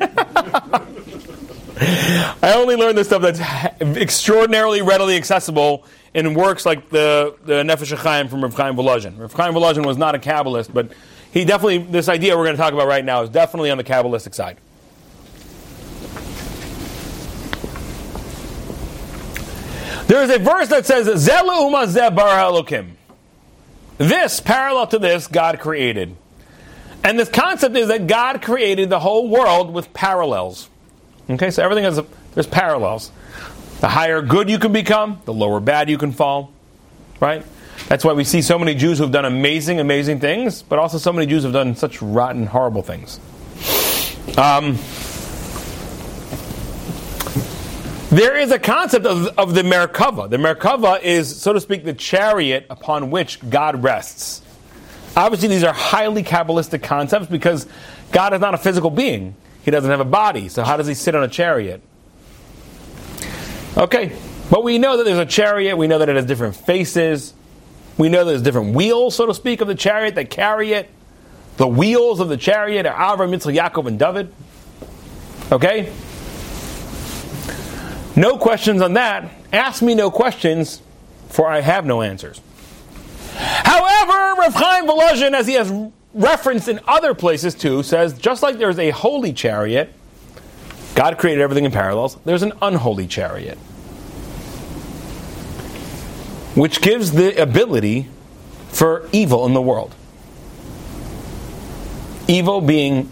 [2.40, 3.40] I only learn this stuff that's
[3.80, 9.18] extraordinarily readily accessible in works like the, the Nefesh HaChaim from Rav Chaim Volozhin.
[9.18, 10.92] Rav Chaim Volozhin was not a Kabbalist, but
[11.32, 13.82] he definitely, this idea we're going to talk about right now is definitely on the
[13.82, 14.56] Kabbalistic side.
[20.08, 22.92] There is a verse that says, Zelu umazeh Elokim.
[23.98, 26.16] This, parallel to this, God created.
[27.04, 30.70] And this concept is that God created the whole world with parallels.
[31.28, 33.12] Okay, so everything has, a, there's parallels.
[33.80, 36.52] The higher good you can become, the lower bad you can fall.
[37.20, 37.44] Right?
[37.88, 41.12] That's why we see so many Jews who've done amazing, amazing things, but also so
[41.12, 43.20] many Jews who've done such rotten, horrible things.
[44.38, 44.78] Um,
[48.18, 50.28] there is a concept of, of the Merkava.
[50.28, 54.42] The Merkava is, so to speak, the chariot upon which God rests.
[55.16, 57.68] Obviously, these are highly Kabbalistic concepts because
[58.10, 59.36] God is not a physical being.
[59.62, 61.80] He doesn't have a body, so how does he sit on a chariot?
[63.76, 64.18] Okay,
[64.50, 67.34] but we know that there's a chariot, we know that it has different faces,
[67.98, 70.90] we know there's different wheels, so to speak, of the chariot that carry it.
[71.56, 74.34] The wheels of the chariot are Avram, Yitzchak, Yaakov, and David.
[75.52, 75.92] Okay?
[78.18, 79.30] No questions on that.
[79.52, 80.82] Ask me no questions,
[81.28, 82.40] for I have no answers.
[83.36, 85.72] However, Rav Chaim Volozhin, as he has
[86.12, 89.92] referenced in other places too, says just like there's a holy chariot,
[90.96, 93.56] God created everything in parallels, there's an unholy chariot.
[96.56, 98.08] Which gives the ability
[98.70, 99.94] for evil in the world.
[102.26, 103.08] Evil being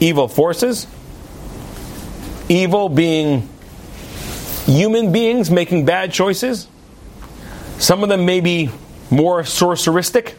[0.00, 0.86] evil forces,
[2.48, 3.50] evil being
[4.66, 6.68] human beings making bad choices.
[7.78, 8.70] Some of them may be
[9.10, 10.34] more sorceristic,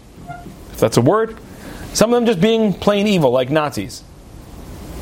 [0.71, 1.37] if that's a word.
[1.93, 4.03] Some of them just being plain evil, like Nazis.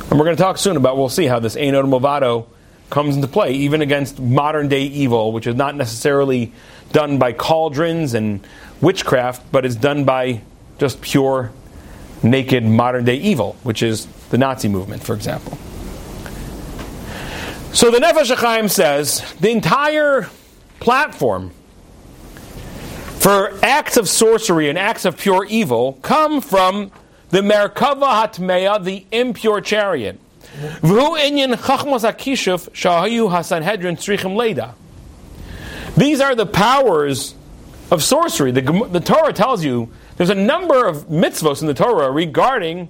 [0.10, 2.46] And we're going to talk soon about, we'll see how this Einod Milvado
[2.90, 6.54] comes into play, even against modern day evil, which is not necessarily
[6.92, 8.46] done by cauldrons and
[8.80, 10.42] witchcraft, but is done by
[10.78, 11.52] just pure,
[12.22, 15.58] naked modern day evil, which is the Nazi movement, for example.
[17.76, 20.30] So the Nefesh HaChaim says the entire
[20.80, 21.52] platform
[23.20, 26.90] for acts of sorcery and acts of pure evil come from
[27.32, 30.18] the Merkava Hatmeya, the impure chariot.
[35.98, 37.36] These are the powers
[37.92, 38.52] of sorcery.
[38.52, 42.88] The, the Torah tells you there's a number of mitzvos in the Torah regarding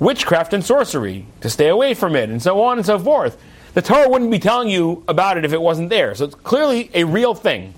[0.00, 3.36] witchcraft and sorcery, to stay away from it, and so on and so forth
[3.74, 6.14] the Torah wouldn't be telling you about it if it wasn't there.
[6.14, 7.74] So it's clearly a real thing.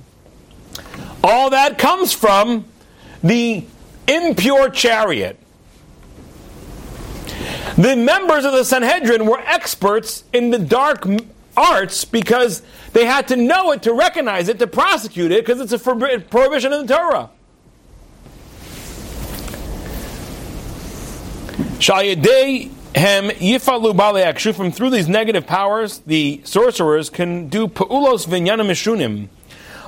[1.22, 2.64] All that comes from
[3.22, 3.64] the
[4.07, 5.38] impure chariot.
[7.76, 11.07] The members of the Sanhedrin were experts in the dark
[11.57, 15.72] arts because they had to know it to recognize it, to prosecute it, because it's
[15.72, 17.30] a prohibition in the Torah.
[21.78, 28.68] Shayadei hem yifalu bale from through these negative powers, the sorcerers can do pa'ulos vinyanim
[28.68, 29.28] mishunim,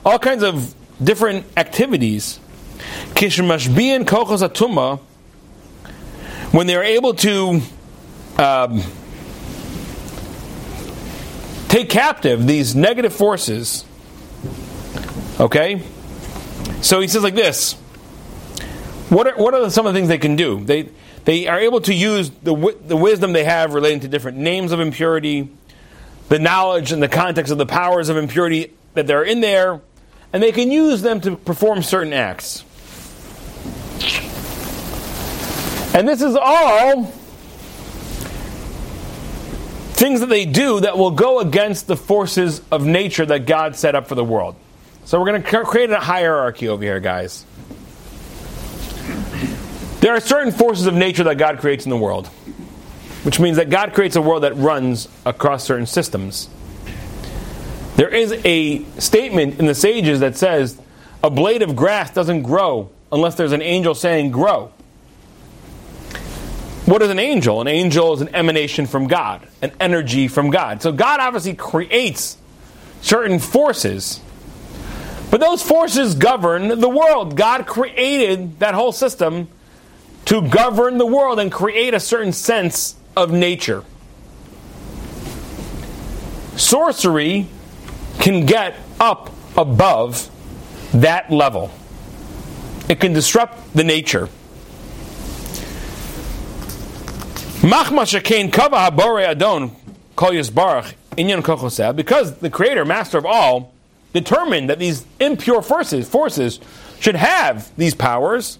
[0.04, 2.40] all kinds of different activities.
[3.14, 4.98] Kishmashbian kochos atuma,
[6.52, 7.60] when they're able to
[8.38, 8.82] um,
[11.68, 13.84] take captive these negative forces.
[15.38, 15.82] Okay?
[16.80, 17.74] So he says like this.
[19.08, 20.64] What are, what are some of the things they can do?
[20.64, 20.88] They,
[21.26, 24.78] they are able to use the, the wisdom they have relating to different names of
[24.78, 25.50] impurity,
[26.28, 29.80] the knowledge and the context of the powers of impurity that they're in there,
[30.32, 32.62] and they can use them to perform certain acts.
[35.94, 37.06] And this is all
[39.94, 43.96] things that they do that will go against the forces of nature that God set
[43.96, 44.54] up for the world.
[45.06, 47.44] So we're going to create a hierarchy over here, guys.
[50.00, 52.26] There are certain forces of nature that God creates in the world,
[53.22, 56.48] which means that God creates a world that runs across certain systems.
[57.96, 60.78] There is a statement in the sages that says
[61.24, 64.70] a blade of grass doesn't grow unless there's an angel saying, Grow.
[66.84, 67.60] What is an angel?
[67.62, 70.82] An angel is an emanation from God, an energy from God.
[70.82, 72.36] So God obviously creates
[73.00, 74.20] certain forces,
[75.30, 77.36] but those forces govern the world.
[77.36, 79.48] God created that whole system
[80.26, 83.84] to govern the world and create a certain sense of nature.
[86.56, 87.48] Sorcery
[88.18, 90.30] can get up above
[90.92, 91.70] that level.
[92.88, 94.28] It can disrupt the nature.
[101.96, 103.72] Because the Creator, Master of all,
[104.12, 106.60] determined that these impure forces forces
[107.00, 108.58] should have these powers,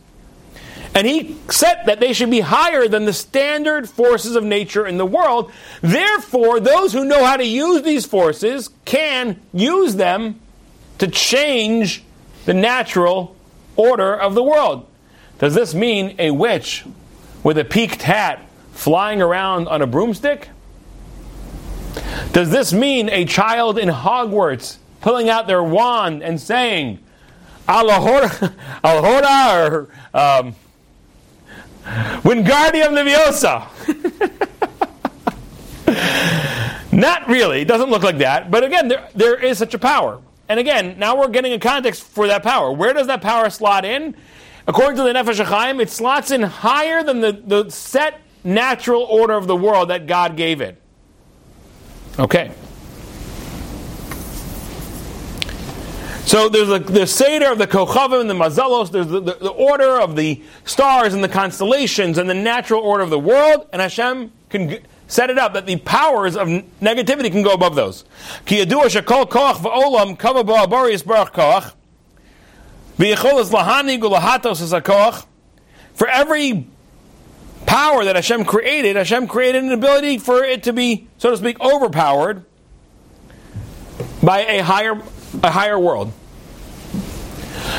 [0.96, 4.96] and He set that they should be higher than the standard forces of nature in
[4.96, 5.52] the world.
[5.82, 10.40] Therefore, those who know how to use these forces can use them
[10.96, 12.02] to change
[12.46, 13.36] the natural
[13.76, 14.86] order of the world.
[15.38, 16.86] Does this mean a witch
[17.42, 18.40] with a peaked hat
[18.72, 20.48] flying around on a broomstick?
[22.32, 27.00] Does this mean a child in Hogwarts pulling out their wand and saying,
[27.68, 30.54] Alahora, Alahora or um,
[32.22, 33.68] Wingardium Leviosa?
[36.92, 37.60] Not really.
[37.60, 38.50] It doesn't look like that.
[38.50, 40.20] But again, there, there is such a power.
[40.48, 42.72] And again, now we're getting a context for that power.
[42.72, 44.16] Where does that power slot in?
[44.66, 49.34] According to the Nefesh HaChaim, it slots in higher than the, the set natural order
[49.34, 50.80] of the world that God gave it.
[52.18, 52.50] Okay.
[56.26, 59.48] So there's the, the Seder of the Kochavim and the Mazalos, there's the, the, the,
[59.48, 63.80] order of the stars and the constellations and the natural order of the world, and
[63.80, 68.04] Hashem can g- set it up that the powers of negativity can go above those.
[75.94, 76.66] For every
[77.66, 81.60] power that Hashem created, Hashem created an ability for it to be, so to speak,
[81.60, 82.44] overpowered
[84.24, 85.00] by a higher,
[85.42, 86.12] a higher world.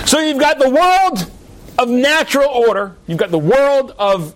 [0.06, 1.32] So you've got the world
[1.78, 4.36] of natural order, you've got the world of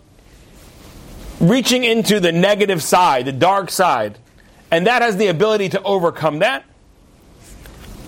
[1.40, 4.18] reaching into the negative side, the dark side,
[4.70, 6.64] and that has the ability to overcome that.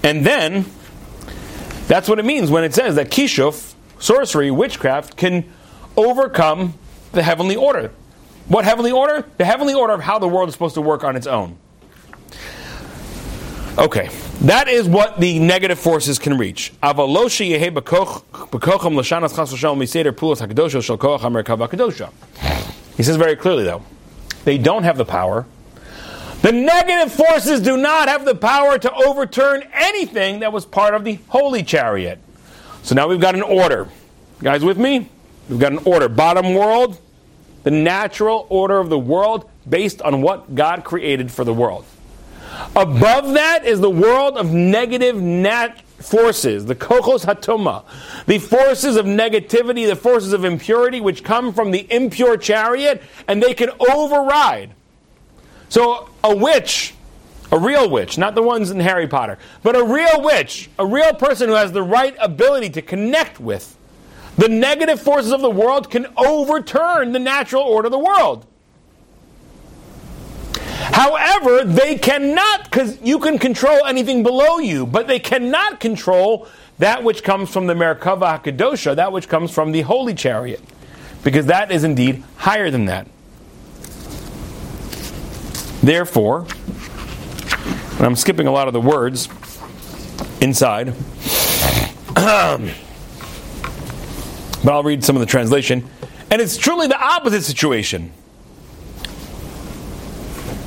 [0.03, 0.65] And then,
[1.87, 5.51] that's what it means when it says that kishuf, sorcery, witchcraft, can
[5.97, 6.75] overcome
[7.11, 7.91] the heavenly order.
[8.47, 9.25] What heavenly order?
[9.37, 11.57] The heavenly order of how the world is supposed to work on its own.
[13.77, 14.09] Okay,
[14.43, 16.73] that is what the negative forces can reach.
[22.97, 23.83] He says very clearly, though,
[24.45, 25.45] they don't have the power.
[26.41, 31.05] The negative forces do not have the power to overturn anything that was part of
[31.05, 32.19] the holy chariot.
[32.83, 33.87] So now we've got an order.
[34.39, 35.09] You guys with me?
[35.47, 36.09] We've got an order.
[36.09, 36.99] Bottom world,
[37.63, 41.85] the natural order of the world based on what God created for the world.
[42.75, 47.83] Above that is the world of negative nat forces, the kochos hatuma,
[48.25, 53.41] the forces of negativity, the forces of impurity, which come from the impure chariot, and
[53.41, 54.71] they can override.
[55.69, 56.93] So a witch,
[57.51, 61.13] a real witch, not the ones in Harry Potter, but a real witch, a real
[61.13, 63.77] person who has the right ability to connect with
[64.37, 68.45] the negative forces of the world can overturn the natural order of the world.
[70.93, 77.03] However, they cannot, because you can control anything below you, but they cannot control that
[77.03, 80.61] which comes from the Merkava HaKadosha, that which comes from the holy chariot,
[81.23, 83.07] because that is indeed higher than that.
[85.81, 86.45] Therefore,
[87.97, 89.29] and I'm skipping a lot of the words
[90.41, 90.93] inside,
[92.13, 92.71] but
[94.67, 95.89] I'll read some of the translation.
[96.29, 98.11] And it's truly the opposite situation.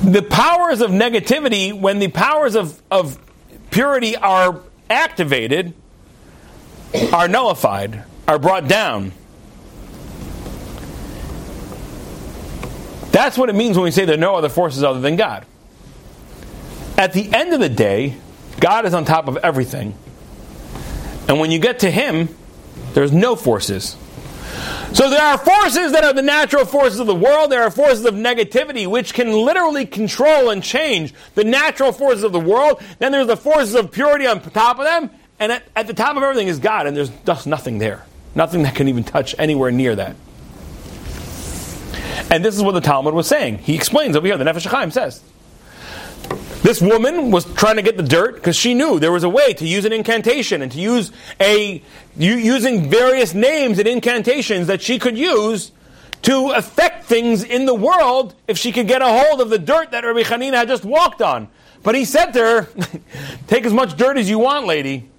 [0.03, 3.17] The powers of negativity, when the powers of, of
[3.71, 5.73] purity are activated,
[7.13, 9.11] are nullified, are brought down.
[13.11, 15.45] That's what it means when we say there are no other forces other than God.
[16.97, 18.15] At the end of the day,
[18.59, 19.95] God is on top of everything.
[21.27, 22.29] And when you get to Him,
[22.93, 23.95] there's no forces.
[24.97, 27.51] So there are forces that are the natural forces of the world.
[27.51, 32.31] There are forces of negativity which can literally control and change the natural forces of
[32.31, 32.81] the world.
[32.97, 35.11] Then there's the forces of purity on top of them.
[35.39, 38.07] And at, at the top of everything is God, and there's just nothing there.
[38.33, 40.15] Nothing that can even touch anywhere near that.
[42.31, 43.59] And this is what the Talmud was saying.
[43.59, 45.21] He explains over here, the Nefesh HaChaim says.
[46.63, 49.53] This woman was trying to get the dirt because she knew there was a way
[49.53, 51.81] to use an incantation and to use a
[52.17, 55.71] using various names and incantations that she could use
[56.23, 59.91] to affect things in the world if she could get a hold of the dirt
[59.91, 61.47] that Rabbi Hanina had just walked on.
[61.83, 62.67] But he said to her,
[63.47, 65.09] "Take as much dirt as you want, lady.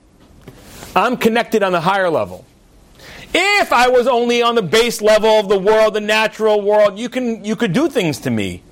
[0.95, 2.45] I'm connected on the higher level."
[3.33, 7.09] If I was only on the base level of the world, the natural world, you
[7.09, 8.63] can you could do things to me.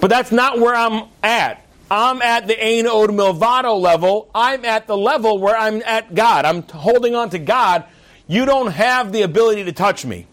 [0.00, 1.63] But that's not where I'm at.
[1.94, 4.28] I'm at the Ein Od Milvado level.
[4.34, 6.44] I'm at the level where I'm at God.
[6.44, 7.84] I'm holding on to God.
[8.26, 10.26] You don't have the ability to touch me.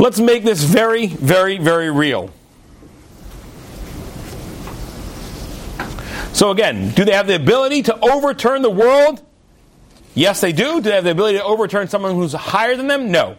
[0.00, 2.30] Let's make this very, very, very real.
[6.32, 9.24] So, again, do they have the ability to overturn the world?
[10.14, 10.76] Yes, they do.
[10.76, 13.12] Do they have the ability to overturn someone who's higher than them?
[13.12, 13.36] No.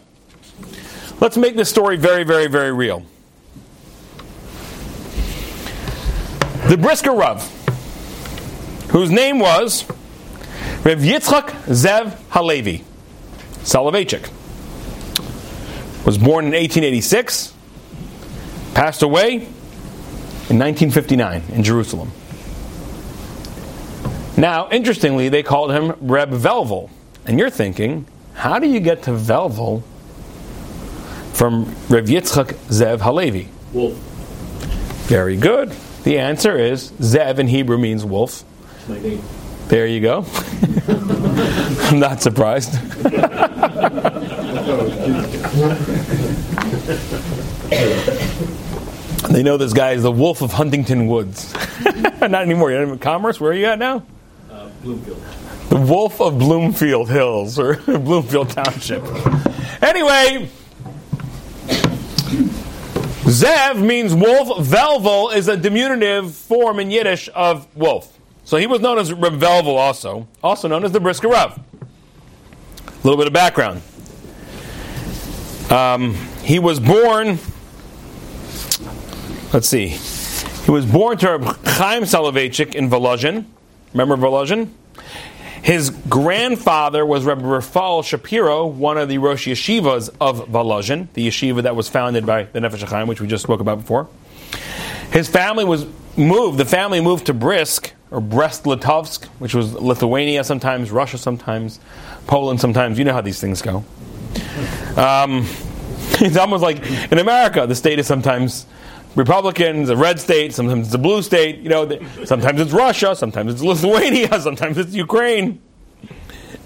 [1.19, 3.05] Let's make this story very, very, very real.
[6.73, 7.47] The Brisker Rav,
[8.89, 9.87] whose name was
[10.83, 12.83] Rev Yitzchak Zev Halevi,
[13.61, 14.27] Soloveitchik,
[16.03, 17.53] was born in 1886,
[18.73, 22.11] passed away in 1959 in Jerusalem.
[24.35, 26.89] Now, interestingly, they called him Reb Velvel.
[27.27, 29.83] And you're thinking, how do you get to Velvel
[31.33, 33.47] from Rev Yitzchak Zev Halevi?
[33.73, 33.93] Wolf.
[35.05, 35.71] Very good.
[36.03, 38.43] The answer is Zev in Hebrew means wolf.
[39.67, 40.25] There you go.
[40.87, 42.73] I'm not surprised.
[49.29, 51.53] they know this guy is the wolf of Huntington Woods.
[52.21, 52.71] not anymore.
[52.71, 53.39] You're in commerce.
[53.39, 54.03] Where are you at now?
[54.51, 55.23] Uh, Bloomfield.
[55.69, 59.03] The wolf of Bloomfield Hills or Bloomfield Township.
[59.81, 60.49] Anyway,
[63.23, 64.65] Zev means wolf.
[64.65, 68.19] Velvel is a diminutive form in Yiddish of wolf.
[68.43, 71.57] So he was known as Reb Velvel also, also known as the Brisker Rav.
[71.57, 73.81] A little bit of background.
[75.69, 77.39] Um, he was born,
[79.53, 79.87] let's see,
[80.65, 83.45] he was born to Reb Chaim Soloveitchik in Volozhin.
[83.93, 84.69] Remember Volozhin?
[85.63, 91.63] His grandfather was Rabbi Rafal Shapiro, one of the Rosh Yeshivas of Volozhin, the yeshiva
[91.63, 94.09] that was founded by the Nefesh HaChaim, which we just spoke about before.
[95.13, 95.87] His family was
[96.17, 101.79] moved, the family moved to Brisk, or Brest-Litovsk, which was Lithuania sometimes, Russia sometimes,
[102.27, 102.99] Poland sometimes.
[102.99, 103.85] You know how these things go.
[104.97, 105.47] Um,
[106.19, 108.65] it's almost like in America, the state is sometimes
[109.15, 111.59] Republicans, a red state, sometimes it's a blue state.
[111.59, 115.61] You know, sometimes it's Russia, sometimes it's Lithuania, sometimes it's Ukraine.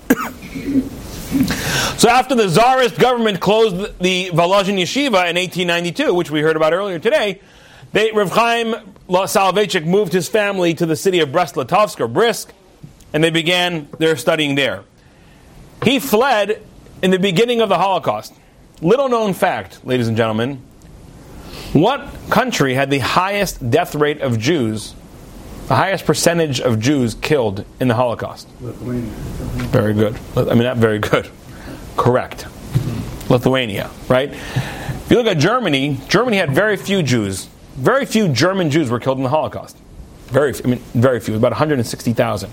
[1.97, 6.73] so after the Tsarist government closed the Volozhin Yeshiva in 1892, which we heard about
[6.73, 7.41] earlier today,
[7.91, 8.75] they, Rav Chaim
[9.09, 12.53] Soloveitchik moved his family to the city of Brest-Litovsk or Brisk,
[13.13, 14.83] and they began their studying there.
[15.83, 16.61] He fled
[17.01, 18.33] in the beginning of the Holocaust.
[18.81, 20.61] Little known fact, ladies and gentlemen,
[21.73, 24.93] what country had the highest death rate of Jews,
[25.67, 28.47] the highest percentage of Jews killed in the Holocaust?
[28.61, 29.11] Lithuania.
[29.69, 30.17] Very good.
[30.35, 31.29] I mean, not very good.
[31.95, 32.47] Correct.
[33.29, 34.31] Lithuania, right?
[34.31, 37.49] If you look at Germany, Germany had very few Jews.
[37.75, 39.77] Very few German Jews were killed in the Holocaust.
[40.27, 41.35] Very, I mean, very few.
[41.35, 42.51] About 160,000.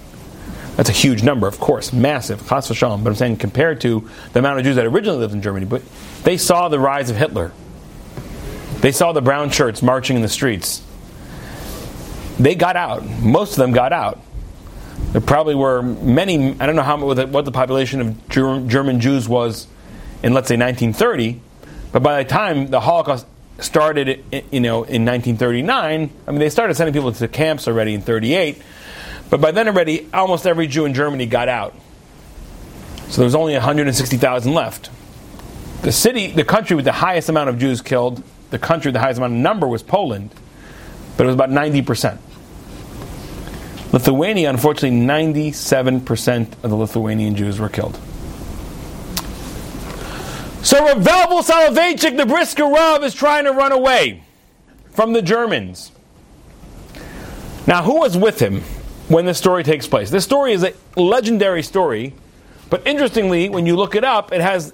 [0.77, 2.41] That's a huge number, of course, massive.
[2.49, 3.05] Chas v'shalom.
[3.05, 5.83] But I'm saying compared to the amount of Jews that originally lived in Germany, but
[6.25, 7.53] they saw the rise of Hitler
[8.85, 10.83] They saw the brown shirts marching in the streets.
[12.39, 13.03] They got out.
[13.03, 14.21] Most of them got out.
[15.13, 19.69] There probably were many, I don't know how, what the population of German Jews was
[20.23, 21.41] in, let's say, 1930,
[21.93, 23.27] but by the time the Holocaust
[23.59, 28.03] started, you know, in 1939, I mean, they started sending people to camps already in
[28.03, 28.61] 38,
[29.31, 31.75] but by then already, almost every Jew in Germany got out.
[33.09, 34.91] So there was only 160,000 left.
[35.81, 38.23] The city, the country with the highest amount of Jews killed,
[38.55, 40.31] the country with the highest amount of number was Poland,
[41.17, 42.19] but it was about 90%.
[43.93, 47.97] Lithuania, unfortunately, 97% of the Lithuanian Jews were killed.
[50.63, 54.23] So Ravel Soloveitchik, the Brisker Rav, is trying to run away
[54.91, 55.91] from the Germans.
[57.67, 58.61] Now, who was with him
[59.09, 60.11] when this story takes place?
[60.11, 62.15] This story is a legendary story,
[62.71, 64.73] but interestingly, when you look it up, it has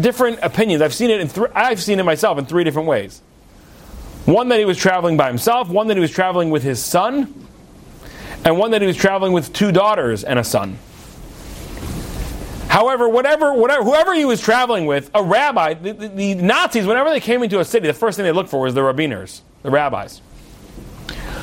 [0.00, 0.82] different opinions.
[0.82, 3.22] I've seen it in th- I've seen it myself in three different ways.
[4.24, 7.46] One that he was traveling by himself, one that he was traveling with his son,
[8.44, 10.78] and one that he was traveling with two daughters and a son.
[12.68, 17.08] However, whatever, whatever, whoever he was traveling with, a rabbi, the, the, the, Nazis, whenever
[17.08, 19.70] they came into a city, the first thing they looked for was the rabbiners, the
[19.70, 20.20] rabbis.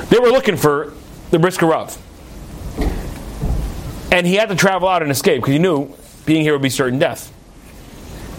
[0.10, 0.94] They were looking for
[1.32, 1.98] the Brisker Rav.
[4.12, 5.94] And he had to travel out and escape because he knew
[6.28, 7.34] being here would be certain death.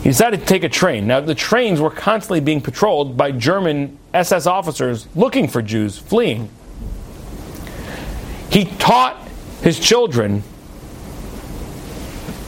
[0.02, 1.06] He decided to take a train.
[1.06, 6.48] Now, the trains were constantly being patrolled by German SS officers looking for Jews fleeing.
[8.50, 9.16] He taught
[9.62, 10.42] his children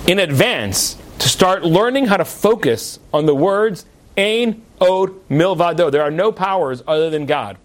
[0.06, 3.84] in advance to start learning how to focus on the words
[4.16, 5.90] Ein Od Milvado.
[5.90, 7.56] There are no powers other than God.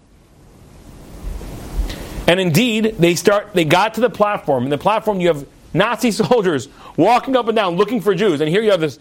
[2.26, 3.52] And indeed, they start.
[3.54, 4.64] They got to the platform.
[4.64, 8.40] And the platform, you have Nazi soldiers walking up and down looking for Jews.
[8.40, 8.98] And here you have this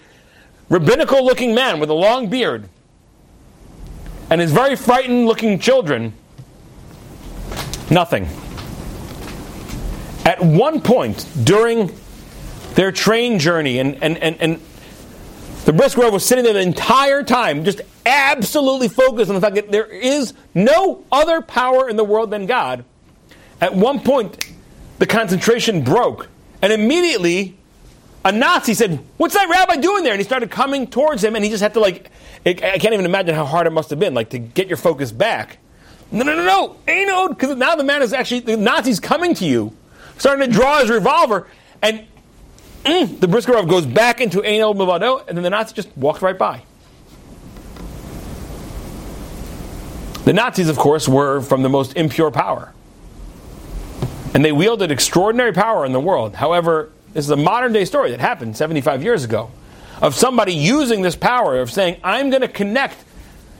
[0.69, 2.69] rabbinical-looking man with a long beard
[4.29, 6.13] and his very frightened-looking children.
[7.91, 8.27] Nothing.
[10.25, 11.91] At one point during
[12.75, 14.61] their train journey, and, and, and, and
[15.65, 19.55] the brisk Brisker was sitting there the entire time, just absolutely focused on the fact
[19.55, 22.83] that there is no other power in the world than God.
[23.61, 24.51] At one point,
[24.99, 26.27] the concentration broke,
[26.61, 27.57] and immediately
[28.25, 30.13] a Nazi said, What's that rabbi doing there?
[30.13, 32.09] And he started coming towards him, and he just had to, like,
[32.45, 35.11] I can't even imagine how hard it must have been, like, to get your focus
[35.11, 35.57] back.
[36.11, 39.45] No, no, no, no, Anod, because now the man is actually, the Nazi's coming to
[39.45, 39.75] you,
[40.17, 41.47] starting to draw his revolver,
[41.81, 42.05] and
[42.83, 46.21] mm, the Brisker Rav goes back into Anod Milvado, and then the Nazi just walked
[46.21, 46.63] right by.
[50.25, 52.73] The Nazis, of course, were from the most impure power.
[54.33, 56.35] And they wielded extraordinary power in the world.
[56.35, 59.51] However, this is a modern day story that happened 75 years ago
[60.01, 62.97] of somebody using this power of saying, I'm going to connect.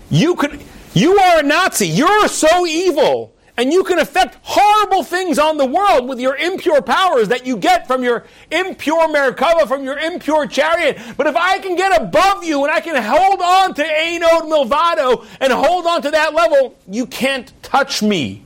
[0.09, 0.61] You could,
[0.93, 1.87] you are a Nazi.
[1.87, 3.33] You're so evil.
[3.55, 7.55] And you can affect horrible things on the world with your impure powers that you
[7.55, 10.97] get from your impure Merkava, from your impure chariot.
[11.17, 15.25] But if I can get above you and I can hold on to Anod Milvado
[15.39, 18.42] and hold on to that level, you can't touch me.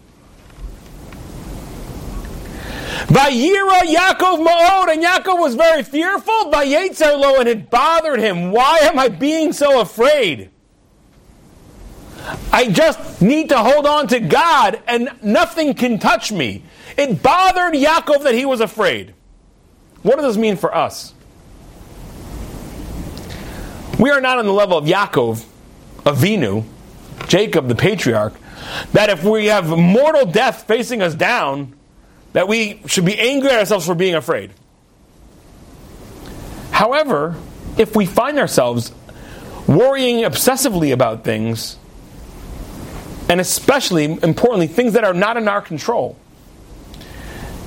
[3.05, 6.51] Vayira Yaakov Ma'od, and Yaakov was very fearful.
[6.51, 8.51] Vayetzer lo, and it bothered him.
[8.51, 10.49] Why am I being so afraid?
[12.51, 16.63] I just need to hold on to God, and nothing can touch me.
[16.97, 19.13] It bothered Yaakov that he was afraid.
[20.01, 21.13] What does this mean for us?
[23.99, 25.45] We are not on the level of Yaakov,
[25.99, 26.65] Avinu,
[27.27, 28.33] Jacob, the patriarch,
[28.91, 31.76] that if we have mortal death facing us down,
[32.33, 34.51] that we should be angry at ourselves for being afraid.
[36.71, 37.35] However,
[37.77, 38.91] if we find ourselves
[39.67, 41.77] worrying obsessively about things,
[43.29, 46.17] and especially, importantly, things that are not in our control,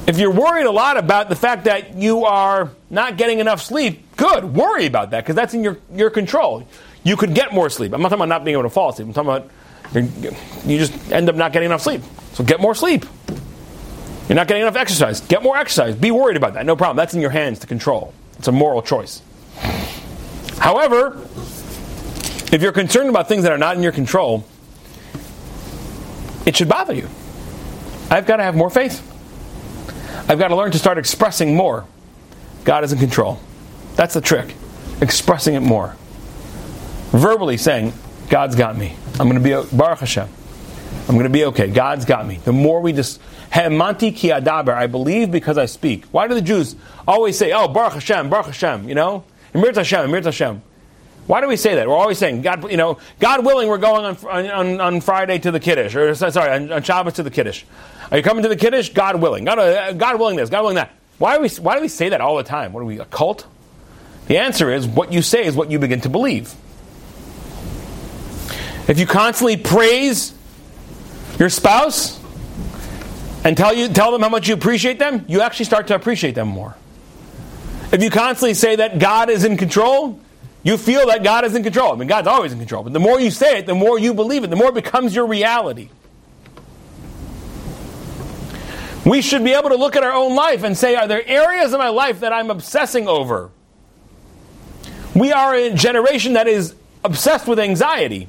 [0.07, 4.17] if you're worried a lot about the fact that you are not getting enough sleep,
[4.17, 6.67] good, worry about that because that's in your, your control.
[7.05, 7.93] You could get more sleep.
[7.93, 9.09] I'm not talking about not being able to fall asleep.
[9.09, 9.51] I'm talking about
[10.65, 12.03] you just end up not getting enough sleep.
[12.33, 13.05] So get more sleep.
[14.31, 15.21] You're not getting enough exercise.
[15.23, 15.97] Get more exercise.
[15.97, 16.65] Be worried about that.
[16.65, 16.97] No problem.
[16.97, 18.15] That's in your hands to control.
[18.39, 19.23] It's a moral choice.
[20.57, 21.21] However,
[22.53, 24.47] if you're concerned about things that are not in your control,
[26.47, 27.09] it should bother you.
[28.09, 29.05] I've got to have more faith.
[30.29, 31.85] I've got to learn to start expressing more.
[32.63, 33.41] God is in control.
[33.97, 34.55] That's the trick.
[35.01, 35.97] Expressing it more.
[37.11, 37.95] Verbally saying,
[38.29, 38.95] God's got me.
[39.19, 40.29] I'm going to be a Baruch Hashem.
[41.09, 41.69] I'm going to be okay.
[41.69, 42.37] God's got me.
[42.37, 43.21] The more we just
[43.51, 44.75] Hemanti ki adaber.
[44.75, 46.05] I believe because I speak.
[46.07, 46.77] Why do the Jews
[47.07, 48.89] always say, "Oh, Baruch Hashem, Baruch Hashem"?
[48.89, 49.25] You know,
[49.55, 50.63] Emir Hashem, Emir Hashem.
[51.27, 51.87] Why do we say that?
[51.87, 55.53] We're always saying, God, you know, God willing, we're going on, on, on Friday to
[55.53, 57.63] the Kiddush, or sorry, on, on Shabbos to the Kiddush.
[58.11, 58.89] Are you coming to the Kiddush?
[58.89, 59.45] God willing.
[59.45, 60.91] God, uh, God willing this, God willing that.
[61.19, 62.73] Why we, why do we say that all the time?
[62.73, 63.47] What are we, a cult?
[64.27, 66.53] The answer is what you say is what you begin to believe.
[68.89, 70.35] If you constantly praise
[71.41, 72.21] your spouse
[73.43, 76.35] and tell, you, tell them how much you appreciate them, you actually start to appreciate
[76.35, 76.77] them more.
[77.91, 80.21] If you constantly say that God is in control,
[80.63, 81.93] you feel that God is in control.
[81.93, 82.83] I mean, God's always in control.
[82.85, 85.15] But the more you say it, the more you believe it, the more it becomes
[85.15, 85.89] your reality.
[89.07, 91.73] We should be able to look at our own life and say, are there areas
[91.73, 93.51] of my life that I'm obsessing over?
[95.15, 98.29] We are a generation that is obsessed with anxiety.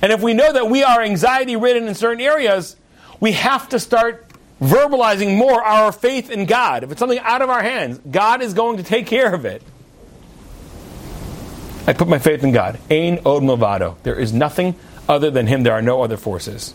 [0.00, 2.76] And if we know that we are anxiety ridden in certain areas,
[3.20, 4.26] we have to start
[4.60, 6.84] verbalizing more our faith in God.
[6.84, 9.62] If it's something out of our hands, God is going to take care of it.
[11.86, 12.78] I put my faith in God.
[12.90, 13.96] Ain od milvado.
[14.02, 14.74] There is nothing
[15.08, 15.62] other than Him.
[15.62, 16.74] There are no other forces.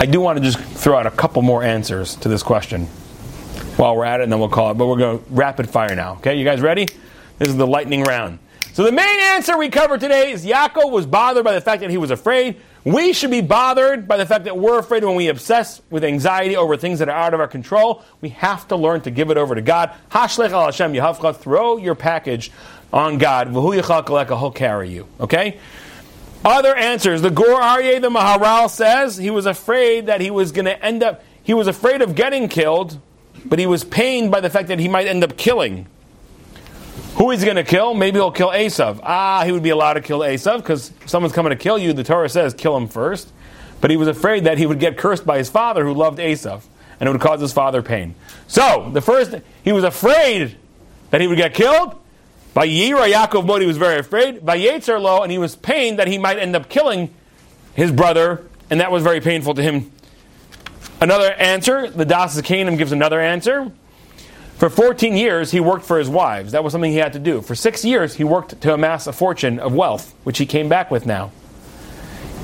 [0.00, 2.88] I do want to just throw out a couple more answers to this question
[3.78, 4.74] while we're at it, and then we'll call it.
[4.74, 6.14] But we're going to rapid fire now.
[6.14, 6.86] Okay, you guys ready?
[7.38, 8.38] This is the lightning round.
[8.72, 11.90] So the main answer we covered today is Yaakov was bothered by the fact that
[11.90, 12.60] he was afraid.
[12.84, 16.56] We should be bothered by the fact that we're afraid when we obsess with anxiety
[16.56, 18.04] over things that are out of our control.
[18.20, 19.92] We have to learn to give it over to God.
[20.10, 21.36] Hashlech al Hashem Yahavcha.
[21.36, 22.52] Throw your package
[22.92, 23.48] on God.
[23.48, 25.08] V'hu yachal He'll carry you.
[25.20, 25.58] Okay.
[26.44, 27.20] Other answers.
[27.20, 31.02] The Gur Aryeh, the Maharal says he was afraid that he was going to end
[31.02, 31.24] up.
[31.42, 33.00] He was afraid of getting killed,
[33.48, 35.86] but he was pained by the fact that he might end up killing.
[37.14, 37.94] Who is he going to kill?
[37.94, 39.00] Maybe he'll kill Esav.
[39.02, 42.04] Ah, he would be allowed to kill Esav because someone's coming to kill you, the
[42.04, 43.32] Torah says kill him first.
[43.80, 46.62] But he was afraid that he would get cursed by his father who loved Esav,
[47.00, 48.14] and it would cause his father pain.
[48.46, 50.56] So, the first, he was afraid
[51.10, 51.96] that he would get killed.
[52.54, 54.44] By Yira Yaakov Modi was very afraid.
[54.44, 57.14] By Yetzer Lo, and he was pained that he might end up killing
[57.74, 59.92] his brother, and that was very painful to him.
[61.00, 63.70] Another answer, the Das Zakanim gives another answer.
[64.56, 66.50] For 14 years, he worked for his wives.
[66.50, 67.40] That was something he had to do.
[67.40, 70.90] For six years, he worked to amass a fortune of wealth, which he came back
[70.90, 71.30] with now.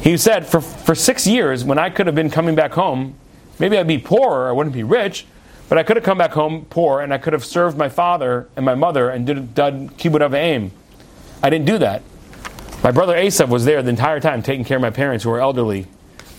[0.00, 3.14] He said, for, for six years, when I could have been coming back home,
[3.59, 5.26] maybe I'd be poor, I wouldn't be rich,
[5.68, 8.48] but I could have come back home poor and I could have served my father
[8.55, 10.70] and my mother and did, done kibbud av aim.
[11.42, 12.02] I didn't do that.
[12.84, 15.40] My brother Esav was there the entire time taking care of my parents who were
[15.40, 15.86] elderly.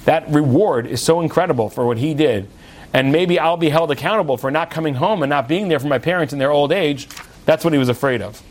[0.05, 2.47] That reward is so incredible for what he did
[2.95, 5.87] and maybe I'll be held accountable for not coming home and not being there for
[5.87, 7.09] my parents in their old age.
[7.43, 8.41] That's what he was afraid of.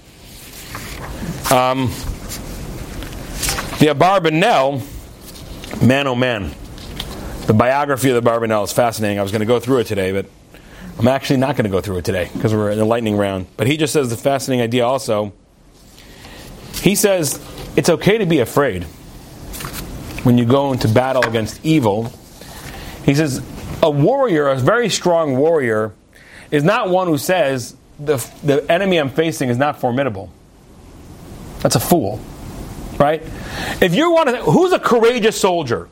[1.50, 1.86] Um,
[3.78, 4.82] the Abarbanel,
[5.82, 6.55] man oh man,
[7.46, 9.18] the biography of the Abarbanel is fascinating.
[9.18, 10.26] I was going to go through it today, but
[10.98, 13.46] I'm actually not going to go through it today because we're in the lightning round.
[13.57, 15.32] But he just says the fascinating idea also.
[16.82, 17.40] He says
[17.76, 18.84] it's okay to be afraid
[20.25, 22.12] when you go into battle against evil.
[23.05, 23.43] He says
[23.83, 25.93] a warrior, a very strong warrior,
[26.51, 30.33] is not one who says, the, the enemy I'm facing is not formidable.
[31.61, 32.20] That's a fool,
[32.99, 33.22] right?
[33.81, 35.89] If you want to, who's a courageous soldier?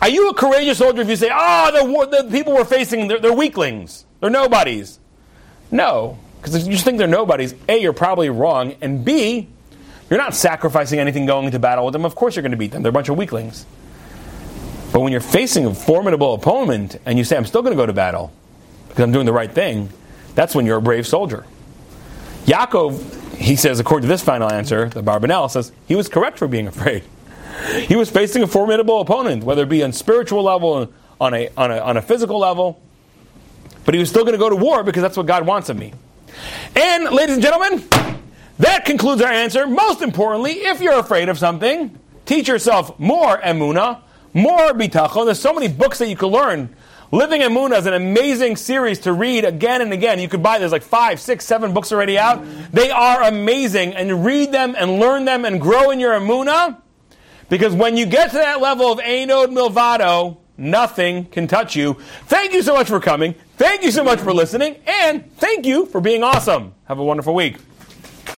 [0.00, 3.18] Are you a courageous soldier if you say, oh, the, the people we're facing, they're,
[3.18, 4.98] they're weaklings, they're nobodies?
[5.70, 9.48] No, because if you just think they're nobodies, A, you're probably wrong, and B,
[10.12, 12.04] you're not sacrificing anything going into battle with them.
[12.04, 12.82] Of course you're going to beat them.
[12.82, 13.64] They're a bunch of weaklings.
[14.92, 17.86] But when you're facing a formidable opponent and you say, I'm still going to go
[17.86, 18.30] to battle
[18.88, 19.88] because I'm doing the right thing,
[20.34, 21.46] that's when you're a brave soldier.
[22.44, 26.46] Yaakov, he says, according to this final answer, the Abarbanel says, he was correct for
[26.46, 27.04] being afraid.
[27.86, 30.92] He was facing a formidable opponent, whether it be on spiritual level,
[31.22, 32.82] on a, on a, on a physical level,
[33.86, 35.78] but he was still going to go to war because that's what God wants of
[35.78, 35.94] me.
[36.76, 37.88] And, ladies and gentlemen,
[38.58, 39.66] that concludes our answer.
[39.66, 44.02] Most importantly, if you're afraid of something, teach yourself more emuna
[44.34, 45.26] more bitachon.
[45.26, 46.74] There's so many books that you can learn.
[47.10, 50.18] Living Emunah is an amazing series to read again and again.
[50.18, 52.42] You could buy, there's like five, six, seven books already out.
[52.72, 56.80] They are amazing, and read them and learn them and grow in your Emunah.
[57.50, 61.94] Because when you get to that level of Anod Milvado, nothing can touch you.
[62.28, 63.34] Thank you so much for coming.
[63.58, 64.76] Thank you so much for listening.
[64.86, 66.72] And thank you for being awesome.
[66.86, 67.58] Have a wonderful week.